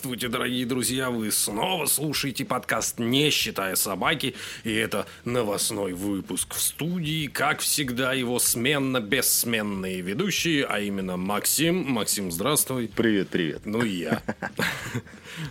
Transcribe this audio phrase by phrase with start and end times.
[0.00, 1.10] Здравствуйте, дорогие друзья!
[1.10, 7.26] Вы снова слушаете подкаст «Не считая собаки», и это новостной выпуск в студии.
[7.26, 11.84] Как всегда, его сменно-бессменные ведущие, а именно Максим.
[11.92, 12.88] Максим, здравствуй.
[12.88, 13.66] Привет, привет.
[13.66, 14.22] Ну и я.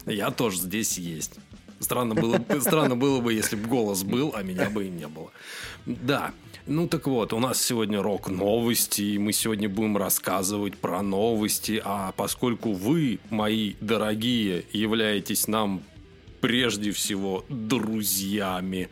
[0.07, 1.35] Я тоже здесь есть.
[1.79, 5.29] Странно было, странно было бы, если бы голос был, а меня бы и не было.
[5.85, 6.33] Да,
[6.69, 12.11] ну так вот, у нас сегодня рок-новости, и мы сегодня будем рассказывать про новости, а
[12.11, 15.81] поскольку вы, мои дорогие, являетесь нам
[16.41, 18.89] прежде всего друзьями,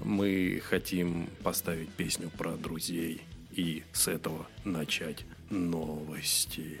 [0.00, 3.22] мы хотим поставить песню про друзей
[3.52, 6.78] и с этого начать новости.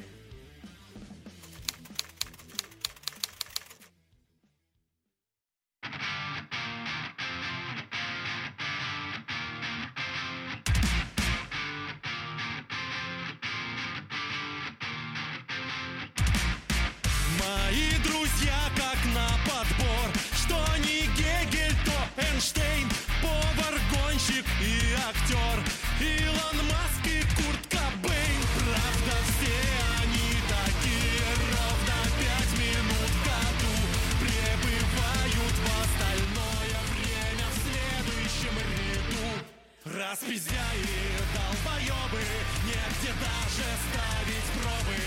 [39.94, 40.90] Распиздяи,
[41.32, 42.18] долбоебы
[42.66, 44.98] Негде даже ставить пробы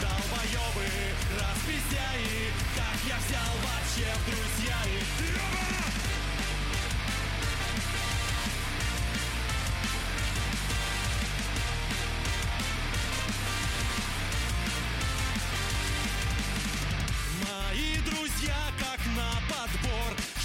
[0.00, 0.86] Долбоебы,
[1.34, 5.02] распиздяи Как я взял вообще в друзья и
[5.32, 5.86] Ёба!
[17.42, 20.35] Мои друзья как на подбор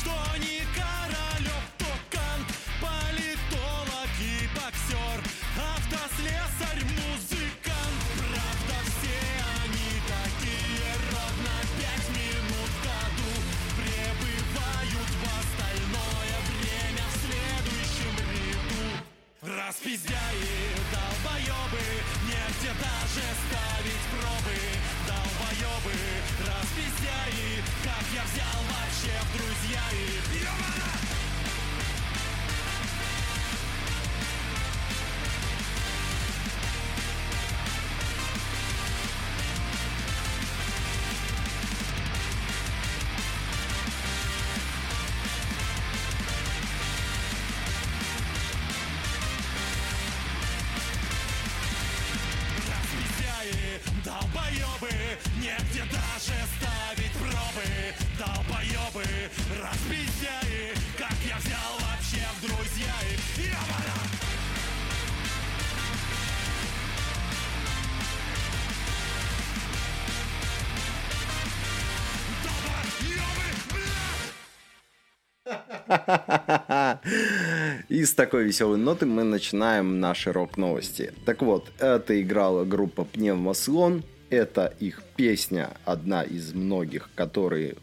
[78.02, 81.14] И с такой веселой ноты мы начинаем наши рок-новости.
[81.24, 84.04] Так вот, это играла группа Пневмослон.
[84.32, 87.76] Это их песня, одна из многих, которые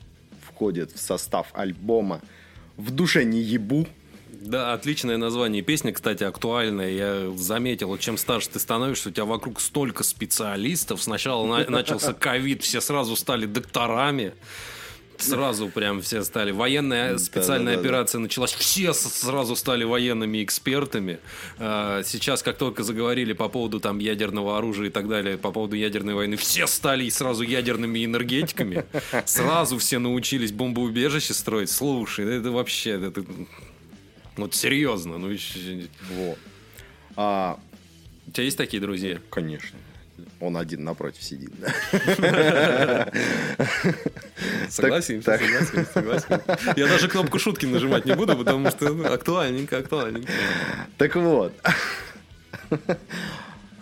[0.44, 2.20] входят в состав альбома
[2.76, 3.86] «В душе не ебу».
[4.28, 6.90] Да, отличное название песни, кстати, актуальное.
[6.90, 11.00] Я заметил, чем старше ты становишься, у тебя вокруг столько специалистов.
[11.00, 14.32] Сначала на- начался ковид, все сразу стали докторами.
[15.18, 16.50] Сразу прям все стали.
[16.52, 17.80] Военная специальная Да-да-да-да.
[17.80, 18.52] операция началась.
[18.52, 21.18] Все сразу стали военными экспертами.
[21.58, 25.76] А, Сейчас, как только заговорили по поводу там ядерного оружия и так далее, по поводу
[25.76, 28.84] ядерной войны, все стали сразу ядерными энергетиками.
[29.26, 31.70] Сразу все научились бомбоубежище строить.
[31.70, 32.90] Слушай, это вообще...
[32.90, 33.24] Это,
[34.36, 35.18] вот серьезно.
[35.18, 35.36] Ну,
[36.12, 36.38] Вот.
[37.16, 37.58] А,
[38.26, 39.18] у тебя есть такие друзья?
[39.30, 39.76] конечно.
[40.40, 41.52] Он один напротив сидит.
[44.68, 46.40] Согласен, согласен, согласен.
[46.76, 50.30] Я даже кнопку шутки нажимать не буду, потому что ну, актуальненько, актуальненько.
[50.96, 51.52] Так вот.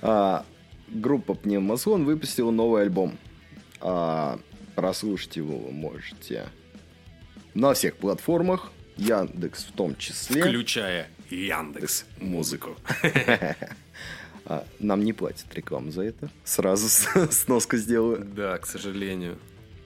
[0.03, 0.45] А,
[0.89, 3.19] Группа Пневмослон выпустила новый альбом.
[3.81, 4.39] А
[4.75, 6.47] прослушать его вы можете
[7.55, 10.43] на всех платформах, Яндекс в том числе.
[10.43, 12.77] Включая Яндекс музыку.
[14.49, 16.31] А, нам не платят рекламу за это.
[16.45, 16.89] Сразу
[17.31, 18.25] сноску сделаю.
[18.25, 19.39] Да, к сожалению.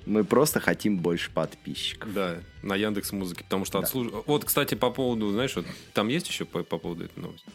[0.06, 2.12] Мы просто хотим больше подписчиков.
[2.12, 4.08] Да, на Яндекс музыке, потому что отслуж...
[4.26, 7.46] Вот, кстати, по поводу, знаешь, вот там есть еще по, по поводу этой новости?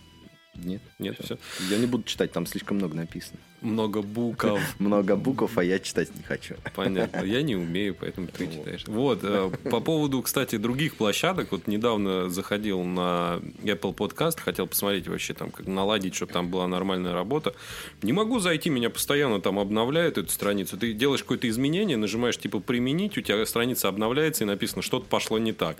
[0.55, 0.81] Нет?
[0.99, 1.37] Нет, все.
[1.69, 3.39] Я не буду читать, там слишком много написано.
[3.65, 4.45] Много букв.
[4.79, 6.56] Много букв, а я читать не хочу.
[6.75, 7.23] Понятно.
[7.25, 8.83] Я не умею, поэтому ты читаешь.
[8.88, 9.19] Вот.
[9.23, 11.51] э, По поводу, кстати, других площадок.
[11.51, 16.67] Вот недавно заходил на Apple Podcast, хотел посмотреть вообще там, как наладить, чтобы там была
[16.67, 17.56] нормальная работа.
[18.01, 20.77] Не могу зайти, меня постоянно там обновляют эту страницу.
[20.77, 25.38] Ты делаешь какое-то изменение, нажимаешь типа применить, у тебя страница обновляется и написано, что-то пошло
[25.39, 25.77] не так.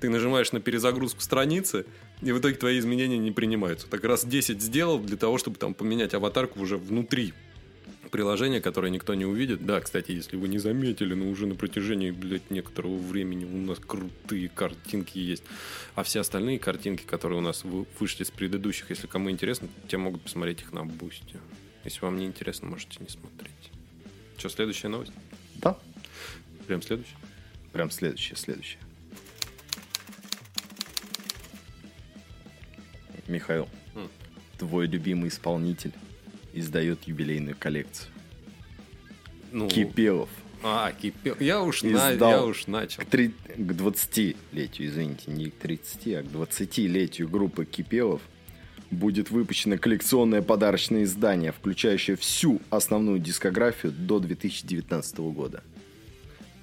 [0.00, 1.86] Ты нажимаешь на перезагрузку страницы,
[2.22, 3.88] и в итоге твои изменения не принимаются.
[3.88, 7.25] Так раз 10 сделал для того, чтобы там поменять аватарку уже внутри
[8.20, 9.66] приложение, которое никто не увидит.
[9.66, 13.78] Да, кстати, если вы не заметили, но уже на протяжении, блядь, некоторого времени у нас
[13.78, 15.44] крутые картинки есть.
[15.94, 19.98] А все остальные картинки, которые у нас вы- вышли с предыдущих, если кому интересно, те
[19.98, 21.38] могут посмотреть их на бусте.
[21.84, 23.52] Если вам не интересно, можете не смотреть.
[24.38, 25.12] Что, следующая новость?
[25.56, 25.76] Да?
[26.66, 27.16] Прям следующая?
[27.74, 28.80] Прям следующее, следующее.
[33.28, 34.08] Михаил, М.
[34.56, 35.92] твой любимый исполнитель
[36.58, 38.08] издает юбилейную коллекцию.
[39.52, 40.28] Ну, Кипелов.
[40.62, 41.36] А, кипел.
[41.38, 43.02] Я уж, на- я уж начал.
[43.02, 48.20] К, три- к 20-летию, извините, не к 30, а к 20-летию группы Кипелов
[48.90, 55.62] будет выпущено коллекционное подарочное издание, включающее всю основную дискографию до 2019 года.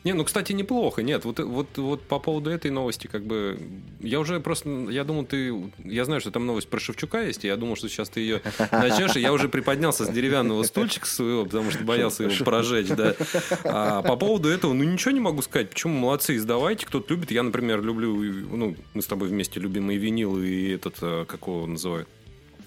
[0.04, 1.02] Не, ну, кстати, неплохо.
[1.02, 3.58] Нет, вот, вот, вот по поводу этой новости, как бы,
[4.02, 7.48] я уже просто, я думал, ты, я знаю, что там новость про Шевчука есть, и
[7.48, 8.42] я думал, что сейчас ты ее
[8.72, 13.16] начнешь, и я уже приподнялся с деревянного стульчика своего, потому что боялся его прожечь, да.
[13.64, 15.70] А по поводу этого, ну, ничего не могу сказать.
[15.70, 17.32] Почему молодцы, издавайте, кто-то любит.
[17.32, 21.48] Я, например, люблю, ну, мы с тобой вместе любим и винил, и этот, а, как
[21.48, 22.10] его называют,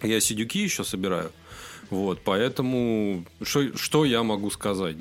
[0.03, 1.31] я сидюки еще собираю.
[1.91, 4.97] Вот, поэтому что, что я могу сказать?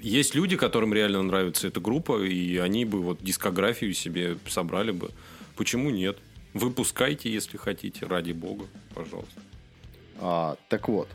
[0.00, 5.10] Есть люди, которым реально нравится эта группа, и они бы вот дискографию себе собрали бы.
[5.56, 6.18] Почему нет?
[6.54, 9.40] Выпускайте, если хотите, ради бога, пожалуйста.
[10.18, 11.08] А, так вот,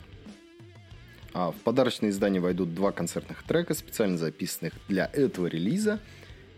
[1.32, 6.00] а, в подарочное издание войдут два концертных трека, специально записанных для этого релиза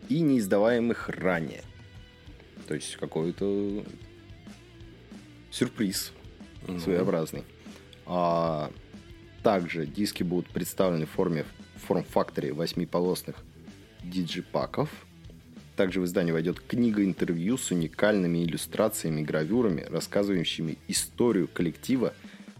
[0.09, 1.63] и неиздаваемых ранее.
[2.69, 3.85] То есть какой-то
[5.51, 6.13] сюрприз
[6.83, 7.45] своеобразный.
[8.13, 8.73] А,
[9.45, 11.45] также диски будут представлены в форме
[11.77, 13.37] форм-факторе восьмиполосных
[14.03, 14.91] диджипаков.
[15.77, 22.13] Также в издание войдет книга-интервью с уникальными иллюстрациями и гравюрами, рассказывающими историю коллектива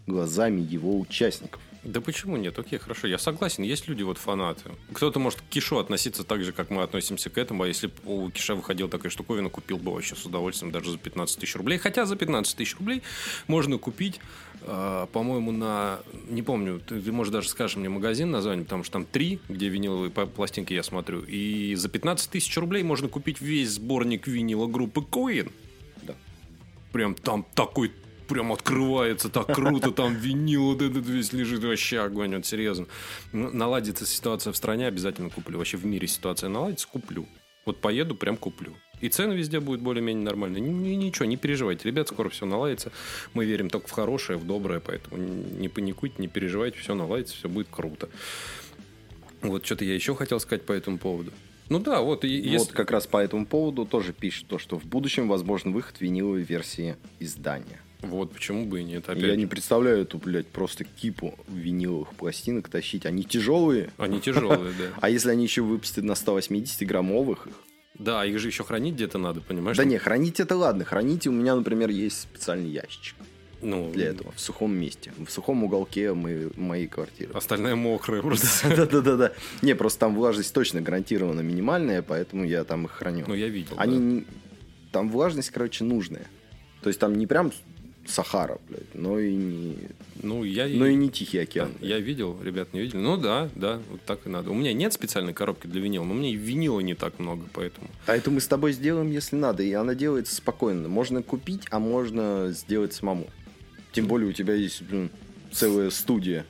[0.07, 1.61] глазами его участников.
[1.83, 2.59] Да почему нет?
[2.59, 3.07] Окей, хорошо.
[3.07, 4.69] Я согласен, есть люди вот фанаты.
[4.93, 7.93] Кто-то может к Кишу относиться так же, как мы относимся к этому, а если бы
[8.05, 11.79] у Киша выходила такая штуковина, купил бы вообще с удовольствием даже за 15 тысяч рублей.
[11.79, 13.01] Хотя за 15 тысяч рублей
[13.47, 14.19] можно купить,
[14.61, 16.01] э, по-моему, на...
[16.29, 19.67] Не помню, ты, ты, может, даже скажешь мне магазин название, потому что там три, где
[19.67, 21.21] виниловые пластинки я смотрю.
[21.21, 25.51] И за 15 тысяч рублей можно купить весь сборник винила группы Коин.
[26.03, 26.13] Да.
[26.91, 27.91] Прям там такой
[28.31, 32.87] прям открывается так круто, там винил вот этот весь лежит, вообще огонь, вот серьезно.
[33.31, 35.57] Ну, Наладится ситуация в стране, обязательно куплю.
[35.57, 37.27] Вообще в мире ситуация наладится, куплю.
[37.65, 38.73] Вот поеду, прям куплю.
[39.01, 40.61] И цены везде будут более-менее нормальные.
[40.61, 41.87] Ни- ни- Ничего, не переживайте.
[41.87, 42.91] Ребят, скоро все наладится.
[43.33, 47.49] Мы верим только в хорошее, в доброе, поэтому не паникуйте, не переживайте, все наладится, все
[47.49, 48.09] будет круто.
[49.41, 51.31] Вот что-то я еще хотел сказать по этому поводу.
[51.69, 54.77] Ну да, вот, и, если- Вот как раз по этому поводу тоже пишет то, что
[54.77, 57.79] в будущем возможен выход виниловой версии издания.
[58.01, 59.07] Вот почему бы и нет.
[59.09, 63.05] Опять Я не представляю эту, блядь, просто кипу виниловых пластинок тащить.
[63.05, 63.91] Они тяжелые.
[63.97, 64.85] Они тяжелые, да.
[65.01, 67.53] А если они еще выпустят на 180 граммовых их?
[67.99, 69.77] Да, их же еще хранить где-то надо, понимаешь?
[69.77, 70.85] Да не, хранить это ладно.
[70.85, 73.15] Храните, у меня, например, есть специальный ящичек
[73.61, 74.31] ну, для этого.
[74.31, 75.13] В сухом месте.
[75.17, 77.33] В сухом уголке моей, моей квартиры.
[77.33, 78.75] Остальное мокрое просто.
[78.87, 79.33] Да-да-да.
[79.61, 83.25] Не, просто там влажность точно гарантированно минимальная, поэтому я там их храню.
[83.27, 83.75] Ну, я видел.
[83.77, 84.25] Они...
[84.91, 86.27] Там влажность, короче, нужная.
[86.81, 87.51] То есть там не прям
[88.07, 89.77] Сахара, блядь, но и не,
[90.21, 90.67] Ну, я...
[90.67, 91.71] но и не Тихий океан.
[91.81, 92.97] Я видел, ребят не видели.
[92.97, 94.49] Ну да, да, вот так и надо.
[94.51, 97.45] У меня нет специальной коробки для винила, но у меня и винила не так много,
[97.53, 97.87] поэтому.
[98.07, 99.63] А это мы с тобой сделаем, если надо.
[99.63, 100.87] И она делается спокойно.
[100.89, 103.27] Можно купить, а можно сделать самому.
[103.91, 105.09] Тем более у тебя есть, блин,
[105.51, 106.45] целая студия.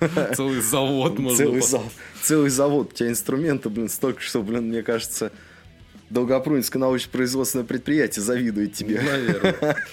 [0.34, 1.38] Целый завод можно...
[1.38, 1.92] целый, зав-
[2.22, 2.90] целый завод.
[2.92, 5.32] У тебя инструменты, блин, столько, что, блин, мне кажется,
[6.10, 9.00] Долгопрунское научно-производственное предприятие завидует тебе.
[9.00, 9.76] Наверное.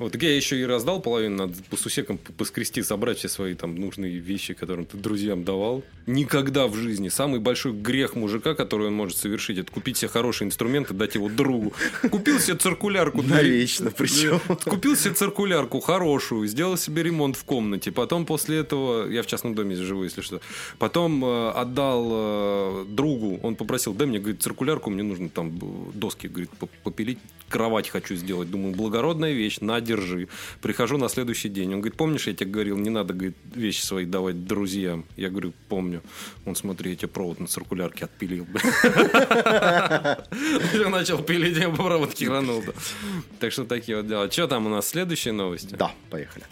[0.00, 3.74] Вот так я еще и раздал половину, надо по сусекам поскрести, собрать все свои там
[3.74, 5.84] нужные вещи, которые ты друзьям давал.
[6.06, 7.10] Никогда в жизни.
[7.10, 11.16] Самый большой грех мужика, который он может совершить, это купить себе хороший инструмент и дать
[11.16, 11.74] его другу.
[12.10, 13.20] Купил себе циркулярку.
[13.20, 14.40] Навечно причем.
[14.64, 17.92] Купил себе циркулярку хорошую, сделал себе ремонт в комнате.
[17.92, 20.40] Потом после этого, я в частном доме живу, если что,
[20.78, 25.60] потом э, отдал э, другу, он попросил, дай мне, говорит, циркулярку, мне нужно там
[25.92, 26.48] доски, говорит,
[26.82, 27.18] попилить,
[27.50, 28.50] кровать хочу сделать.
[28.50, 30.28] Думаю, благородная вещь, на, держи.
[30.60, 31.74] Прихожу на следующий день.
[31.74, 35.04] Он говорит, помнишь, я тебе говорил, не надо говорит, вещи свои давать друзьям.
[35.16, 36.02] Я говорю, помню.
[36.46, 38.46] Он, смотри, тебе провод на циркулярке отпилил.
[40.74, 42.62] Я начал пилить, я провод херанул.
[43.40, 44.30] Так что такие вот дела.
[44.30, 45.74] Что там у нас следующие новости?
[45.74, 46.44] Да, поехали.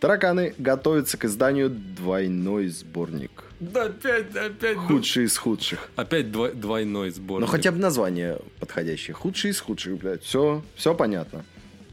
[0.00, 3.47] Тараканы готовятся к изданию двойной сборник.
[3.60, 4.76] Да, опять, опять.
[4.76, 5.90] Худший из худших.
[5.96, 7.46] Опять двой, двойной сборник.
[7.46, 9.14] Ну, хотя бы название подходящее.
[9.14, 10.22] Худший из худших, блядь.
[10.22, 11.44] Все, все понятно.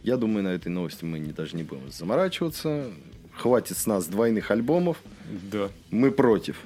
[0.04, 2.92] Я думаю, на этой новости мы не, даже не будем заморачиваться.
[3.36, 4.98] Хватит с нас двойных альбомов.
[5.52, 5.70] Да.
[5.90, 6.58] Мы против.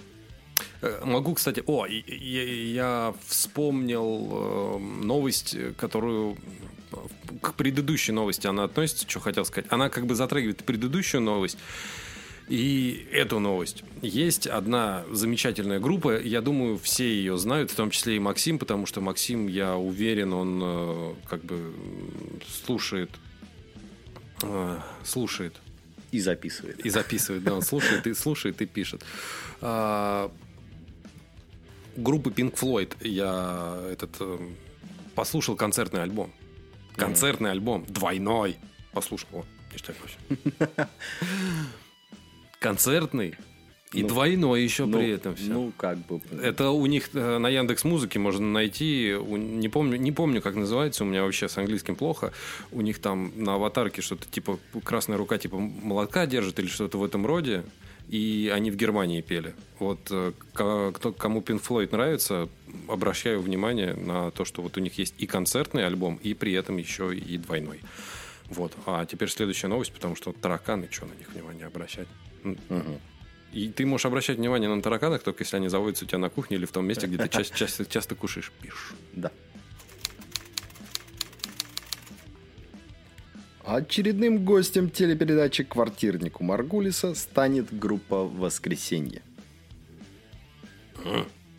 [0.82, 1.63] Э, могу, кстати...
[1.65, 6.38] О, я, я вспомнил э, новость, которую
[7.41, 9.72] к предыдущей новости она относится, что хотел сказать.
[9.72, 11.58] Она как бы затрагивает предыдущую новость
[12.50, 13.84] и эту новость.
[14.01, 18.88] Есть одна замечательная группа, я думаю, все ее знают, в том числе и Максим, потому
[18.88, 21.74] что Максим, я уверен, он э, как бы
[22.65, 23.12] слушает,
[24.41, 25.56] э, слушает.
[26.12, 26.84] И записывает.
[26.84, 29.03] И записывает, да, он слушает и слушает и пишет.
[29.62, 30.32] А,
[31.96, 34.39] группы Pink Floyd я этот э,
[35.13, 36.34] послушал концертный альбом.
[36.96, 37.86] Концертный альбом.
[37.88, 38.58] Двойной.
[38.91, 39.46] Послушал.
[39.72, 40.89] Ништяк вообще.
[42.60, 43.36] Концертный.
[43.92, 45.51] И ну, двойной еще ну, при этом все.
[45.51, 46.22] Ну, как бы.
[46.44, 49.16] Это у них э, на Яндекс Музыке можно найти.
[49.20, 51.04] Не помню, не помню, как называется.
[51.04, 52.32] У меня вообще с английским плохо.
[52.72, 57.04] У них там на аватарке что-то типа красная рука типа молотка держит или что-то в
[57.04, 57.63] этом роде.
[58.10, 59.56] И они в Германии пели.
[59.80, 62.48] Вот э, кто, кому Pink Floyd нравится,
[62.88, 66.78] обращаю внимание на то, что вот у них есть и концертный альбом, и при этом
[66.78, 67.80] еще и двойной.
[68.50, 68.72] Вот.
[68.86, 72.08] А теперь следующая новость, потому что тараканы, что на них внимание обращать?
[73.51, 76.58] И ты можешь обращать внимание на тараканах, только если они заводятся у тебя на кухне
[76.58, 78.51] или в том месте, где ты часто, часто, часто кушаешь.
[78.62, 78.93] Пишешь.
[79.13, 79.31] Да.
[83.65, 89.22] Очередным гостем телепередачи «Квартирник» у Маргулиса станет группа «Воскресенье».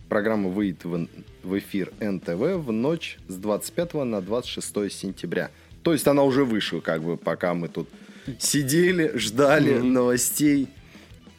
[0.09, 1.07] Программа выйдет в,
[1.45, 5.51] в эфир НТВ в ночь с 25 на 26 сентября.
[5.85, 7.89] То есть она уже вышла, как бы, пока мы тут
[8.39, 9.83] сидели, ждали mm-hmm.
[9.83, 10.69] новостей,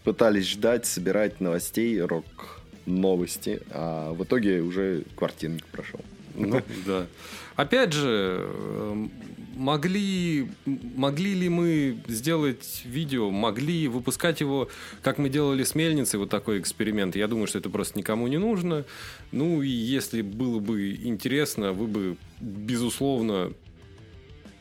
[0.04, 6.02] пытались ждать, собирать новостей, рок-новости, а в итоге уже квартирник прошел.
[6.36, 7.08] Ну, да.
[7.56, 9.12] Опять же, эм,
[9.56, 14.70] могли, могли ли мы сделать видео, могли выпускать его,
[15.02, 17.16] как мы делали с мельницей, вот такой эксперимент.
[17.16, 18.86] Я думаю, что это просто никому не нужно.
[19.32, 23.54] Ну, и если было бы интересно, вы бы, безусловно,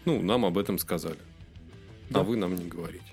[0.04, 1.18] ну, нам об этом сказали.
[2.10, 2.20] А да.
[2.20, 3.04] А вы нам не говорите.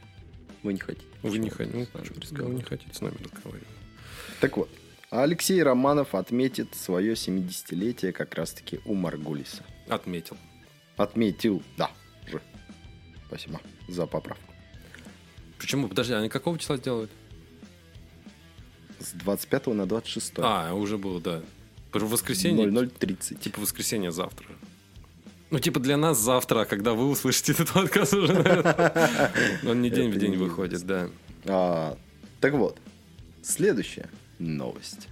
[0.64, 1.06] Вы не хотите.
[1.22, 1.88] Вы не, хотите,
[2.32, 3.68] ну, вы не хотите с нами разговаривать.
[4.42, 4.70] Так вот,
[5.10, 9.64] Алексей Романов отметит свое 70-летие как раз-таки у Маргулиса.
[9.88, 10.38] Отметил.
[10.98, 11.92] Отметил, да,
[12.28, 12.42] уже.
[13.28, 14.54] Спасибо за поправку.
[15.60, 15.88] Почему?
[15.88, 17.12] Подожди, они какого числа сделают?
[19.00, 20.34] С 25 на 26.
[20.38, 21.42] А, уже было, да.
[21.94, 22.68] В воскресенье?
[22.68, 23.40] 00.30.
[23.40, 24.48] Типа воскресенье завтра.
[25.50, 29.32] Ну, типа для нас завтра, когда вы услышите этот подкаст уже, наверное.
[29.66, 31.10] Он не день в день выходит, да.
[31.46, 31.98] А,
[32.42, 32.78] так вот,
[33.44, 35.08] следующая новость.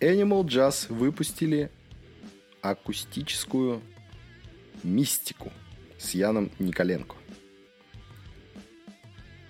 [0.00, 1.70] Animal Jazz выпустили
[2.60, 3.80] акустическую
[4.82, 5.52] мистику
[5.98, 7.16] с Яном Николенко.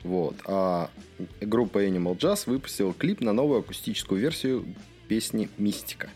[0.04, 0.36] Вот.
[0.46, 0.90] А
[1.40, 4.64] группа Animal Jazz выпустила клип на новую акустическую версию
[5.08, 6.08] песни «Мистика».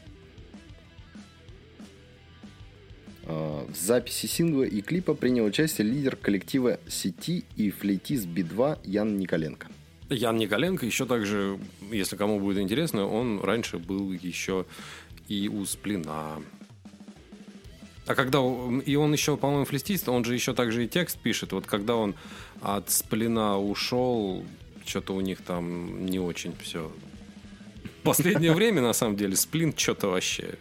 [3.27, 9.69] В записи сингла и клипа принял участие лидер коллектива сети и флейтист Би-2 Ян Николенко.
[10.09, 11.59] Ян Николенко еще также,
[11.91, 14.65] если кому будет интересно, он раньше был еще
[15.27, 16.41] и у Сплина.
[18.07, 18.39] А когда...
[18.85, 21.51] И он еще, по-моему, флестист, он же еще также и текст пишет.
[21.53, 22.15] Вот когда он
[22.61, 24.45] от Сплина ушел,
[24.87, 26.93] что-то у них там не очень все.
[28.05, 30.55] Последнее время, на самом деле, Сплин что-то вообще...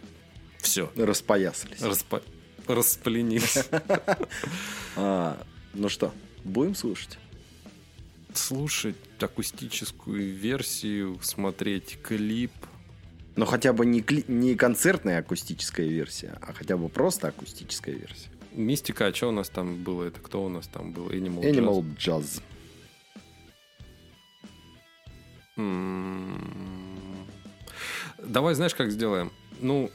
[0.58, 0.90] Все.
[0.96, 1.80] Распоясались.
[1.80, 2.20] Распо
[2.68, 3.58] распленились.
[4.98, 5.36] А,
[5.74, 7.18] ну что, будем слушать?
[8.32, 12.52] Слушать акустическую версию, смотреть клип.
[13.36, 18.30] Но хотя бы не, кли- не концертная акустическая версия, а хотя бы просто акустическая версия.
[18.52, 20.04] Мистика, а что у нас там было?
[20.04, 21.10] Это кто у нас там был?
[21.10, 22.22] Animal, Animal Jazz.
[22.22, 22.42] Jazz.
[25.56, 27.26] М.
[28.18, 29.32] Давай, знаешь, как сделаем?
[29.60, 29.90] Ну,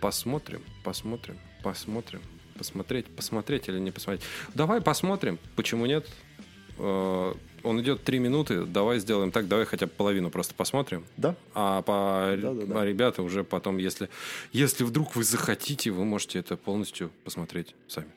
[0.00, 2.20] посмотрим, посмотрим, посмотрим.
[2.56, 4.22] Посмотреть, посмотреть или не посмотреть.
[4.54, 6.06] Давай посмотрим, почему нет.
[6.78, 11.04] Э, Он идет три минуты, давай сделаем так, давай хотя бы половину просто посмотрим.
[11.16, 11.34] Да?
[11.54, 12.80] А по Да-да-да.
[12.80, 14.08] а ребята уже потом, если,
[14.52, 18.08] если вдруг вы захотите, вы можете это полностью посмотреть сами.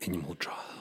[0.00, 0.79] Animal Jazz.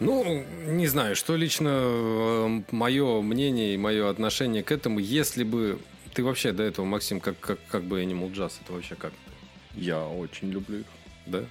[0.00, 5.78] Ну, не знаю, что лично мое мнение и мое отношение к этому, если бы
[6.14, 9.12] ты вообще до этого, Максим, как, как, как бы Animal Jazz, это вообще как?
[9.74, 10.86] Я очень люблю их.
[11.26, 11.44] Да?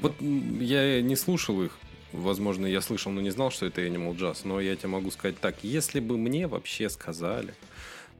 [0.00, 1.78] Вот я не слушал их,
[2.12, 5.40] возможно, я слышал, но не знал, что это Animal Jazz, но я тебе могу сказать
[5.40, 7.54] так, если бы мне вообще сказали,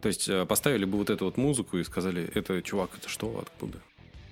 [0.01, 3.39] то есть э, поставили бы вот эту вот музыку и сказали, это, чувак, это что,
[3.41, 3.79] откуда?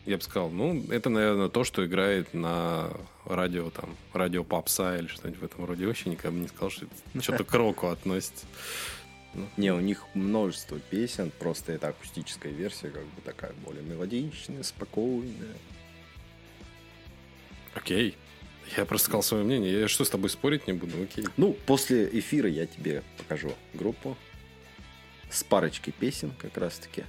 [0.05, 2.91] Я бы сказал, ну, это, наверное, то, что играет на
[3.25, 5.87] радио, там, радио попса или что-нибудь в этом роде.
[5.87, 8.47] Вообще никогда бы не сказал, что это что-то к року относится.
[9.57, 15.57] Не, у них множество песен, просто это акустическая версия, как бы такая более мелодичная, спокойная.
[17.75, 18.17] Окей.
[18.77, 19.81] Я просто сказал свое мнение.
[19.81, 21.03] Я что, с тобой спорить не буду?
[21.03, 21.25] Окей.
[21.37, 24.17] Ну, после эфира я тебе покажу группу
[25.31, 27.05] с парочкой песен как раз-таки,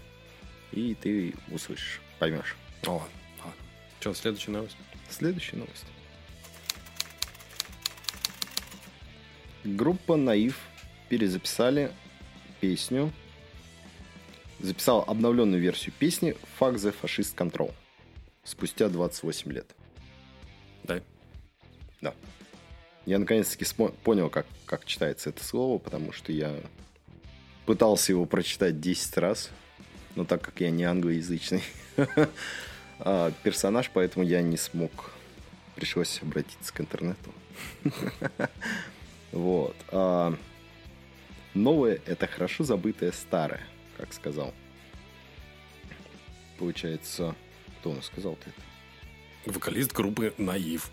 [0.72, 2.56] и ты услышишь, поймешь.
[2.86, 3.54] О, ладно.
[4.00, 4.78] Что, следующая новость?
[5.10, 5.86] Следующая новость.
[9.64, 10.60] Группа Наив
[11.08, 11.92] перезаписали
[12.60, 13.12] песню,
[14.60, 17.74] записала обновленную версию песни «Fuck the Fascist Control»
[18.44, 19.74] спустя 28 лет.
[20.84, 21.02] Дай.
[22.02, 22.14] Да.
[23.06, 26.54] Я наконец-таки спо- понял, как, как читается это слово, потому что я
[27.66, 29.50] пытался его прочитать 10 раз,
[30.16, 31.64] но так как я не англоязычный
[33.06, 35.12] а, персонаж, поэтому я не смог.
[35.76, 37.34] Пришлось обратиться к интернету.
[39.32, 39.76] Вот.
[39.90, 40.38] А,
[41.56, 43.62] Новое– это хорошо забытое старое,
[43.98, 44.54] как сказал.
[46.60, 47.36] Получается,
[47.80, 49.52] кто нас сказал-то это?
[49.52, 50.92] Вокалист группы Наив.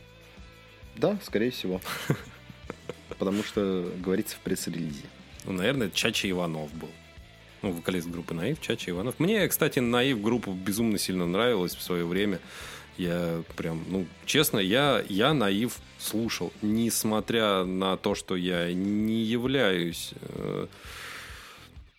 [0.96, 1.82] Да, скорее всего.
[3.10, 5.04] Потому что говорится в пресс-релизе.
[5.44, 6.90] Ну, наверное, Чача Иванов был.
[7.62, 9.18] Ну, вокалист группы Наив, Чача Иванов.
[9.18, 12.40] Мне, кстати, Наив группа безумно сильно нравилась в свое время.
[12.96, 20.12] Я прям, ну, честно, я, я Наив слушал, несмотря на то, что я не являюсь,
[20.22, 20.66] э,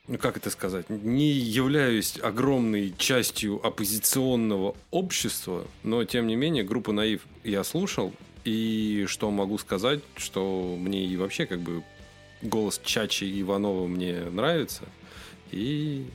[0.08, 6.92] ну, как это сказать, не являюсь огромной частью оппозиционного общества, но, тем не менее, группу
[6.92, 11.84] Наив я слушал, и что могу сказать, что мне и вообще как бы
[12.42, 14.84] голос Чачи Иванова мне нравится.
[15.52, 16.08] И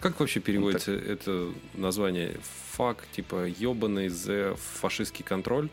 [0.00, 2.36] как вообще переводится это название?
[2.72, 5.68] Фак, типа ебаный за фашистский контроль?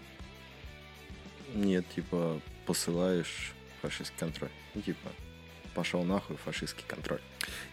[1.54, 4.50] Нет, типа, посылаешь фашистский контроль.
[4.74, 5.10] Ну, типа,
[5.74, 7.20] пошел нахуй фашистский контроль.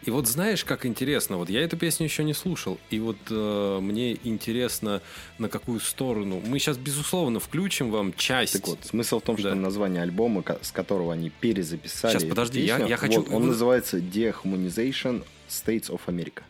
[0.05, 3.79] И вот знаешь, как интересно, вот я эту песню еще не слушал, и вот э,
[3.81, 5.03] мне интересно,
[5.39, 6.41] на какую сторону.
[6.47, 8.55] Мы сейчас, безусловно, включим вам часть.
[8.55, 9.55] Так вот, смысл в том, что Да.
[9.55, 13.99] название альбома, с которого они перезаписали эту подожди, я- песню, я хочу- вот, он называется
[13.99, 16.43] Dehumanization States of America.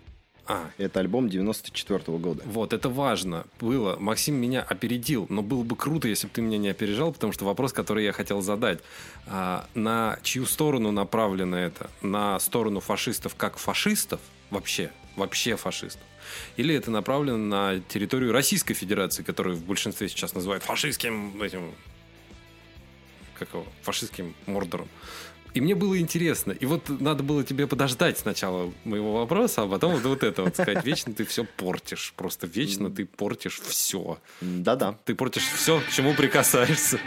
[0.50, 2.42] А, Это альбом 94 года.
[2.46, 3.96] вот, это важно было.
[3.98, 7.44] Максим меня опередил, но было бы круто, если бы ты меня не опережал, потому что
[7.44, 8.78] вопрос, который я хотел задать,
[9.26, 11.90] а, на чью сторону направлено это?
[12.00, 14.20] На сторону фашистов как фашистов?
[14.50, 16.02] Вообще, вообще фашистов?
[16.56, 21.74] Или это направлено на территорию Российской Федерации, которую в большинстве сейчас называют фашистским этим
[23.38, 24.88] как его, фашистским мордором.
[25.54, 26.52] И мне было интересно.
[26.52, 30.54] И вот надо было тебе подождать сначала моего вопроса, а потом вот, вот это вот
[30.54, 30.84] сказать.
[30.84, 32.12] Вечно ты все портишь.
[32.16, 34.18] Просто вечно ты портишь все.
[34.40, 34.96] Да-да.
[35.04, 36.98] Ты портишь все, к чему прикасаешься.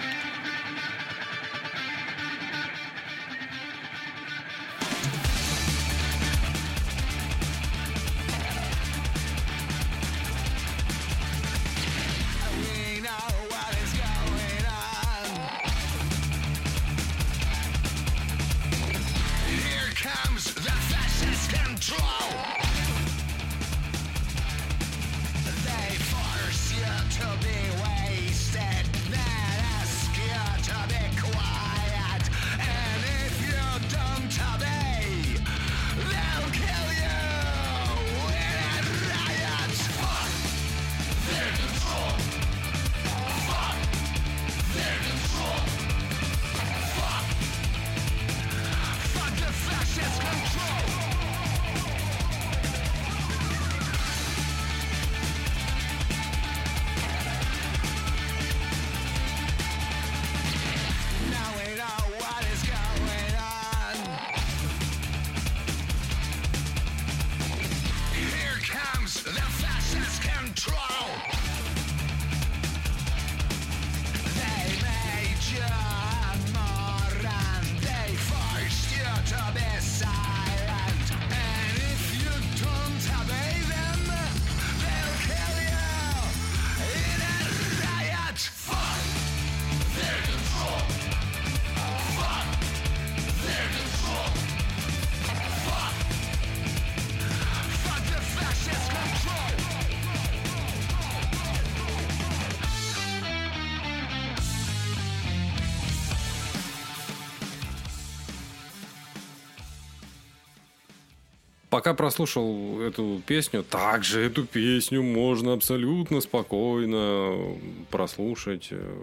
[111.81, 117.57] Пока прослушал эту песню, также эту песню можно абсолютно спокойно
[117.89, 118.97] прослушать э,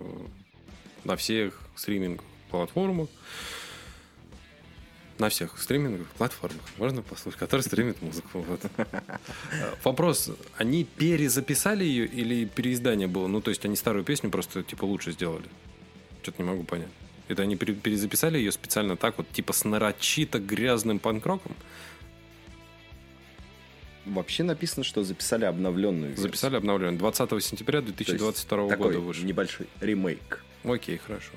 [1.02, 3.08] на всех стриминг-платформах.
[5.18, 8.44] На всех стриминговых платформах можно послушать, которые стримят музыку.
[8.46, 8.60] Вот.
[9.82, 13.26] Вопрос, они перезаписали ее или переиздание было?
[13.26, 15.46] Ну, то есть они старую песню просто типа лучше сделали?
[16.22, 16.90] Что-то не могу понять.
[17.26, 21.56] Это они пере- перезаписали ее специально так вот, типа с нарочито грязным панкроком?
[24.08, 26.22] Вообще написано, что записали обновленную версию.
[26.26, 26.98] Записали обновление.
[26.98, 29.24] 20 сентября То есть 2022 года вышел.
[29.24, 30.44] небольшой ремейк.
[30.64, 31.32] Окей, хорошо.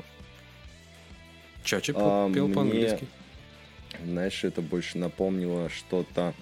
[1.63, 3.07] Чачи А, пел мне- по-английски.
[4.03, 6.33] Знаешь, это больше напомнило что-то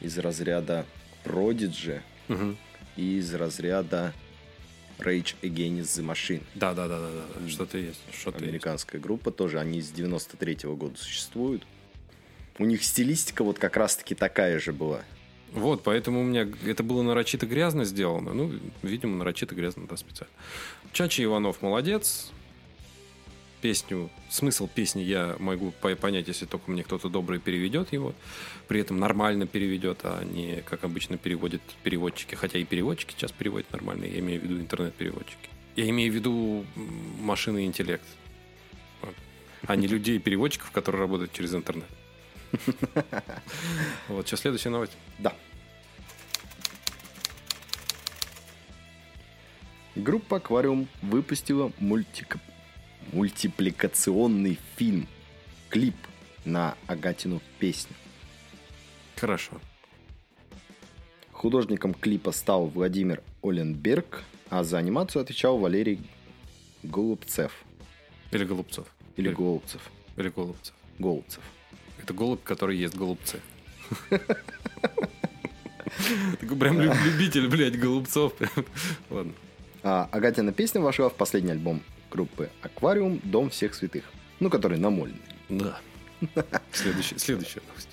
[0.00, 0.86] из разряда
[1.24, 2.56] Prodigy Мгм.
[2.96, 4.12] и из разряда
[4.98, 6.42] Rage Against the Machine.
[6.54, 7.08] Да, да, да, да,
[7.40, 7.48] да.
[7.48, 8.00] Что-то есть.
[8.12, 8.26] Есть.
[8.36, 11.66] Американская группа тоже, они с 93 года существуют.
[12.58, 15.02] У них стилистика вот как раз-таки такая же была.
[15.52, 18.32] Вот, поэтому у меня это было нарочито грязно сделано.
[18.34, 20.32] Ну, видимо, нарочито грязно, да, специально.
[20.92, 22.30] Чачи Иванов молодец.
[23.60, 28.14] Песню, смысл песни я могу по- понять, если только мне кто-то добрый переведет его.
[28.68, 32.34] При этом нормально переведет, а не как обычно переводят переводчики.
[32.36, 34.04] Хотя и переводчики сейчас переводят нормально.
[34.04, 35.50] Я имею в виду интернет-переводчики.
[35.76, 36.64] Я имею в виду
[37.20, 38.04] машины интеллект.
[39.66, 41.84] А не людей-переводчиков, которые работают через интернет.
[44.08, 44.92] Вот, что следующая новость.
[45.18, 45.34] Да.
[49.96, 52.36] Группа Аквариум выпустила мультик...
[53.12, 55.08] мультипликационный фильм,
[55.68, 55.96] клип
[56.44, 57.94] на Агатину песню.
[59.16, 59.60] Хорошо.
[61.32, 66.00] Художником клипа стал Владимир Оленберг, а за анимацию отвечал Валерий
[66.82, 67.52] Голубцев.
[68.30, 68.86] Или голубцов.
[69.16, 69.90] Или Или- Голубцев.
[70.16, 70.74] Или голубцев.
[70.98, 71.42] Голубцев.
[72.10, 73.38] Это голубь, который ест голубцы.
[76.40, 78.32] Такой прям люб- любитель, блядь, голубцов.
[79.10, 79.32] Ладно.
[79.84, 84.02] А Агатина песня вошла в последний альбом группы Аквариум «Дом всех святых»,
[84.40, 85.20] ну, который намоленный.
[85.48, 85.78] Да.
[86.72, 87.88] Следующая, следующая новость.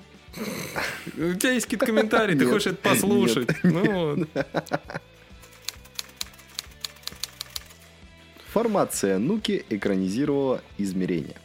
[1.15, 3.49] У тебя есть какие-то комментарии, ты хочешь это послушать.
[3.61, 4.25] Ну.
[8.47, 11.35] Формация Нуки экранизировала измерения.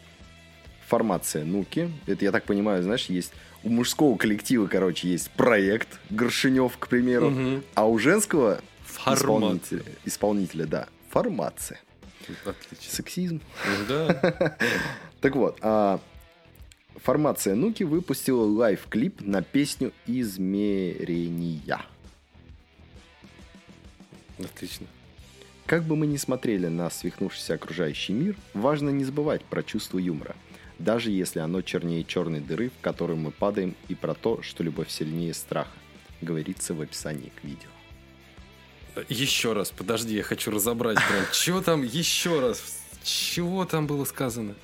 [0.97, 6.77] Формация Нуки, это я так понимаю, знаешь, есть у мужского коллектива, короче, есть проект Горшенев,
[6.77, 7.63] к примеру, Мгм.
[7.73, 9.15] а у женского Формация.
[9.23, 11.81] исполнителя, исполнителя, да, формация.
[12.45, 12.91] Отлично.
[12.91, 13.41] Сексизм.
[13.87, 14.55] Да.
[15.19, 15.99] Так вот, а,
[16.97, 21.81] формация Нуки выпустила live-клип на песню «Измерения».
[24.37, 24.85] Отлично.
[25.65, 30.35] Как бы мы ни смотрели на свихнувшийся окружающий мир, важно не забывать про чувство юмора.
[30.79, 34.89] Даже если оно чернее черной дыры, в которую мы падаем, и про то, что любовь
[34.89, 35.71] сильнее страха,
[36.21, 37.69] говорится в описании к видео.
[39.09, 41.25] Еще раз, подожди, я хочу разобрать прям.
[41.31, 42.81] Чего там еще раз?
[43.03, 44.55] Чего там было сказано?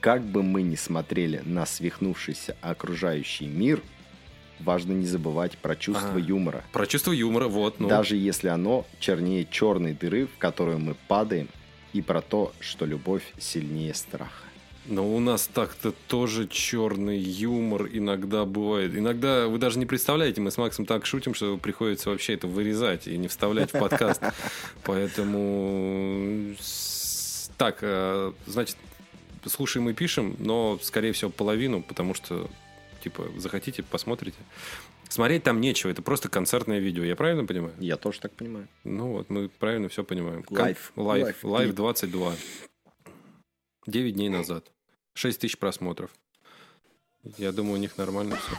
[0.00, 3.82] Как бы мы ни смотрели на свихнувшийся окружающий мир,
[4.60, 6.20] важно не забывать про чувство Ага.
[6.20, 6.64] юмора.
[6.72, 7.80] Про чувство юмора, вот.
[7.80, 11.48] Ну, Даже если оно чернее черной дыры, в которую мы падаем,
[11.92, 14.44] и про то, что любовь сильнее страха.
[14.86, 18.96] Но у нас так-то тоже черный юмор иногда бывает.
[18.96, 23.06] Иногда вы даже не представляете, мы с Максом так шутим, что приходится вообще это вырезать
[23.06, 24.22] и не вставлять в подкаст.
[24.84, 26.56] Поэтому
[27.58, 28.76] так, э, значит,
[29.46, 32.48] слушаем и пишем, но, скорее всего, половину, потому что,
[33.04, 34.38] типа, захотите, посмотрите.
[35.10, 37.74] Смотреть там нечего, это просто концертное видео, я правильно понимаю?
[37.78, 38.68] Я тоже так понимаю.
[38.84, 40.44] Ну вот, мы правильно все понимаем.
[40.48, 40.92] Live.
[40.96, 41.74] Live клип.
[41.74, 42.32] 22.
[43.86, 44.70] 9 дней назад.
[45.14, 46.10] 6 тысяч просмотров.
[47.38, 48.56] Я думаю, у них нормально все.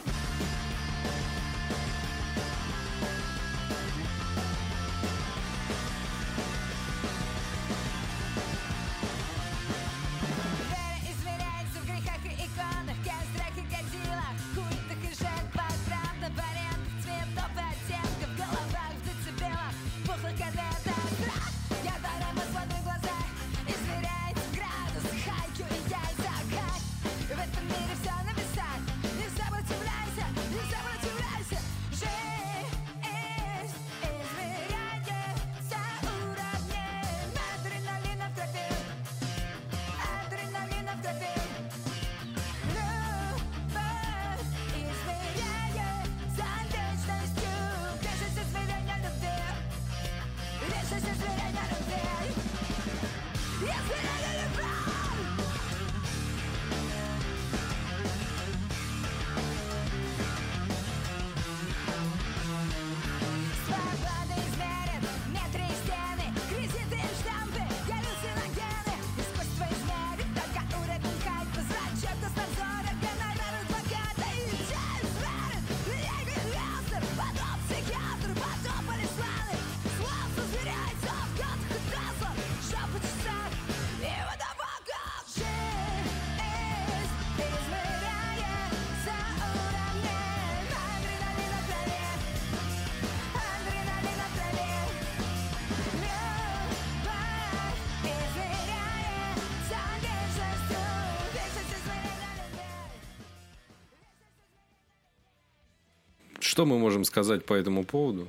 [106.52, 108.28] Что мы можем сказать по этому поводу?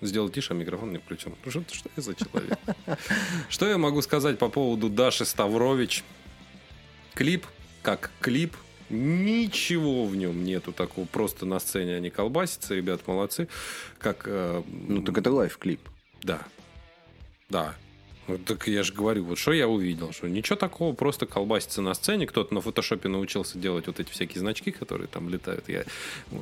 [0.00, 1.32] Сделай тише, а микрофон не включен.
[1.44, 2.58] Ну, Что, что я за человек?
[3.48, 6.02] Что я могу сказать по поводу Даши Ставрович?
[7.14, 7.46] Клип,
[7.82, 8.56] как клип,
[8.90, 11.06] ничего в нем нету такого.
[11.06, 13.46] Просто на сцене они колбасятся, ребят молодцы.
[14.00, 15.88] Как, э, Ну так это live-клип.
[16.24, 16.42] да.
[17.48, 17.76] Да.
[18.46, 22.26] Так я же говорю, вот что я увидел, что ничего такого, просто колбасится на сцене,
[22.26, 25.68] кто-то на фотошопе научился делать вот эти всякие значки, которые там летают.
[25.68, 25.84] Я,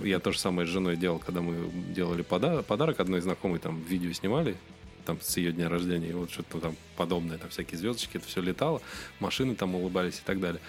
[0.03, 3.83] я то же самое с женой делал, когда мы делали пода- подарок одной знакомой, там
[3.89, 4.57] видео снимали,
[5.07, 8.43] там с ее дня рождения, и вот что-то там подобное, там всякие звездочки, это все
[8.43, 8.83] летало,
[9.19, 10.61] машины там улыбались и так далее.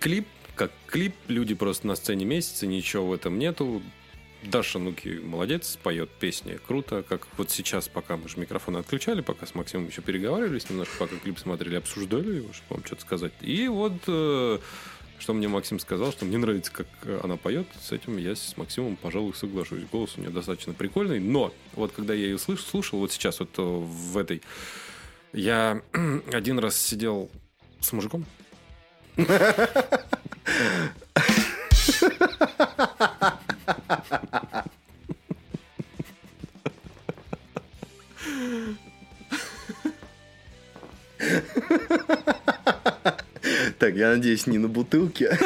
[0.00, 3.82] Клип, как клип, люди просто на сцене месяца, ничего в этом нету.
[4.42, 9.46] Даша Нуки молодец, поет песни круто, как вот сейчас, пока мы же микрофоны отключали, пока
[9.46, 13.32] с Максимом еще переговаривались немножко, пока клип смотрели, обсуждали его, чтобы вам что-то сказать.
[13.40, 14.58] И вот э,
[15.18, 16.86] что мне Максим сказал, что мне нравится, как
[17.24, 19.82] она поет, с этим я с Максимом, пожалуй, соглашусь.
[19.90, 23.50] Голос у нее достаточно прикольный, но вот когда я ее слыш, слушал, вот сейчас вот
[23.58, 24.42] э, в этой,
[25.32, 25.82] я
[26.32, 27.28] один раз сидел
[27.80, 28.24] с мужиком,
[43.78, 45.38] Так, я надеюсь, не на бутылке.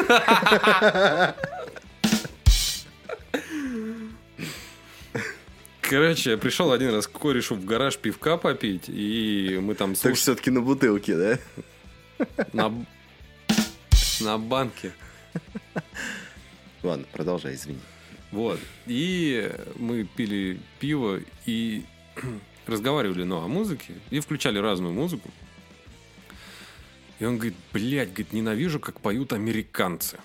[5.81, 10.13] Короче, я пришел один раз к корешу в гараж пивка попить, и мы там слушали...
[10.13, 11.37] Так все-таки на бутылке, да?
[12.51, 12.73] На...
[14.21, 14.91] На банке.
[16.81, 17.79] Ладно, продолжай, извини.
[18.33, 18.59] Вот.
[18.87, 21.83] И мы пили пиво и
[22.65, 25.29] разговаривали, ну, о музыке, и включали разную музыку.
[27.19, 30.17] И он говорит, блядь, говорит, ненавижу, как поют американцы.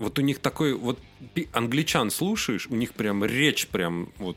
[0.00, 0.98] Вот у них такой, вот
[1.52, 4.36] англичан слушаешь, у них прям речь прям вот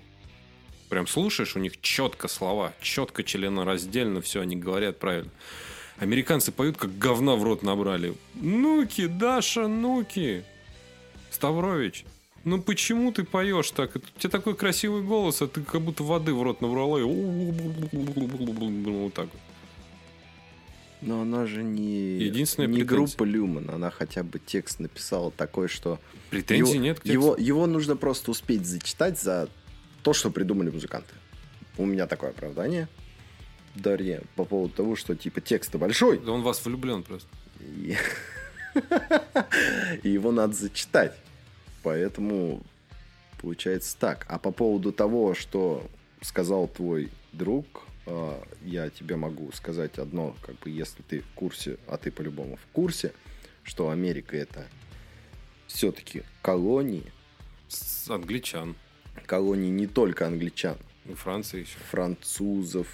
[0.88, 5.32] прям слушаешь, у них четко слова, четко членораздельно все они говорят правильно.
[5.98, 8.14] Американцы поют, как говна в рот набрали.
[8.36, 10.46] Ну-ки, Даша, ну-ки.
[11.32, 12.06] Ставрович,
[12.44, 13.96] ну почему ты поешь так?
[13.96, 19.14] У тебя такой красивый голос, а ты как будто воды в рот набрала и вот
[19.14, 19.42] так вот.
[21.02, 23.70] Но она же не, Единственная не группа Люман.
[23.70, 25.98] Она хотя бы текст написала такой, что...
[26.30, 27.46] Претензий его, нет к его, тексту?
[27.46, 29.48] его нужно просто успеть зачитать за
[30.04, 31.14] то, что придумали музыканты.
[31.78, 32.90] У меня такое оправдание,
[33.76, 37.30] Дарья, по поводу того, что типа текст большой, Да он вас влюблен просто.
[40.04, 41.16] и его надо зачитать.
[41.84, 42.62] Поэтому
[43.42, 44.26] получается так.
[44.30, 45.86] А по поводу того, что
[46.22, 51.78] сказал твой друг, э, я тебе могу сказать одно, как бы если ты в курсе,
[51.88, 53.14] а ты по-любому в курсе,
[53.64, 54.66] что Америка это
[55.68, 57.12] все-таки колонии,
[57.68, 58.76] С англичан.
[59.26, 61.78] колонии не только англичан, И Франция еще.
[61.90, 62.88] французов,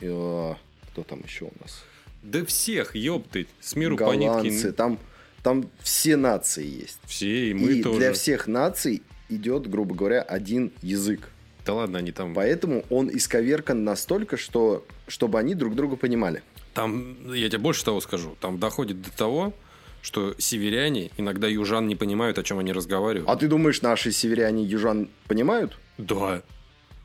[0.00, 0.54] э,
[0.90, 1.84] кто там еще у нас?
[2.22, 3.48] Да всех, ёптыть.
[3.60, 4.72] С миру по Голландцы, нитке.
[4.72, 4.98] там,
[5.42, 6.98] там все нации есть.
[7.04, 7.98] Все, и мы и тоже.
[7.98, 11.30] для всех наций идет, грубо говоря, один язык.
[11.64, 12.34] Да ладно, они там...
[12.34, 16.42] Поэтому он исковеркан настолько, что чтобы они друг друга понимали.
[16.74, 19.52] Там, я тебе больше того скажу, там доходит до того,
[20.00, 23.28] что северяне иногда южан не понимают, о чем они разговаривают.
[23.28, 25.78] А ты думаешь, наши северяне южан понимают?
[25.98, 26.42] Да.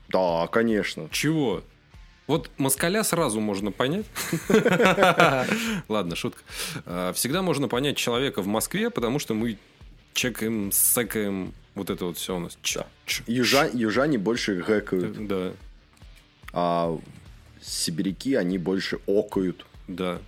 [0.08, 1.08] Да, конечно.
[1.10, 1.62] Чего?
[2.26, 4.06] Вот москаля сразу можно понять.
[5.88, 6.42] Ладно, шутка.
[6.86, 9.58] А, Всегда можно понять человека в Москве, потому что мы
[10.14, 12.56] чекаем, секаем, вот это вот все у нас.
[12.62, 15.52] Ч- ч- Южа- южане больше гэкают, Да,
[16.52, 16.98] а
[17.60, 19.66] сибиряки, они больше окают.
[19.88, 20.20] да.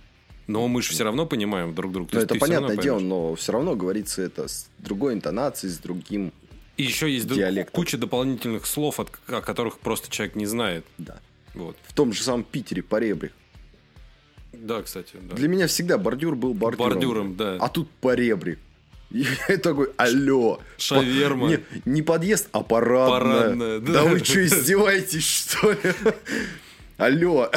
[0.47, 2.09] Но мы же все равно понимаем друг друга.
[2.13, 6.31] Ну, это понятное дело, но все равно говорится это с другой интонацией, с другим...
[6.77, 7.73] И еще есть диалектом.
[7.73, 10.85] куча дополнительных слов, от- о которых просто человек не знает.
[10.97, 11.19] Да.
[11.53, 11.77] Вот.
[11.83, 13.33] В том же самом Питере, поребрик.
[14.53, 15.17] Да, кстати.
[15.21, 15.35] да.
[15.35, 16.93] Для меня всегда бордюр был бордюром.
[16.93, 17.57] Бордюром, да.
[17.59, 18.59] А тут поребрик.
[19.11, 20.61] И я такой, алло.
[20.77, 21.47] Шаверма.
[21.47, 23.19] Не, не подъезд, а парадная.
[23.19, 23.93] Парадная, да.
[23.93, 24.03] да.
[24.05, 25.79] вы что, издеваетесь, что ли?
[26.97, 27.51] Алло.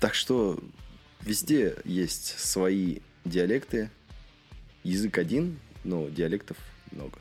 [0.00, 0.58] Так что
[1.22, 3.90] везде есть свои диалекты.
[4.84, 6.56] Язык один, но диалектов
[6.92, 7.18] много.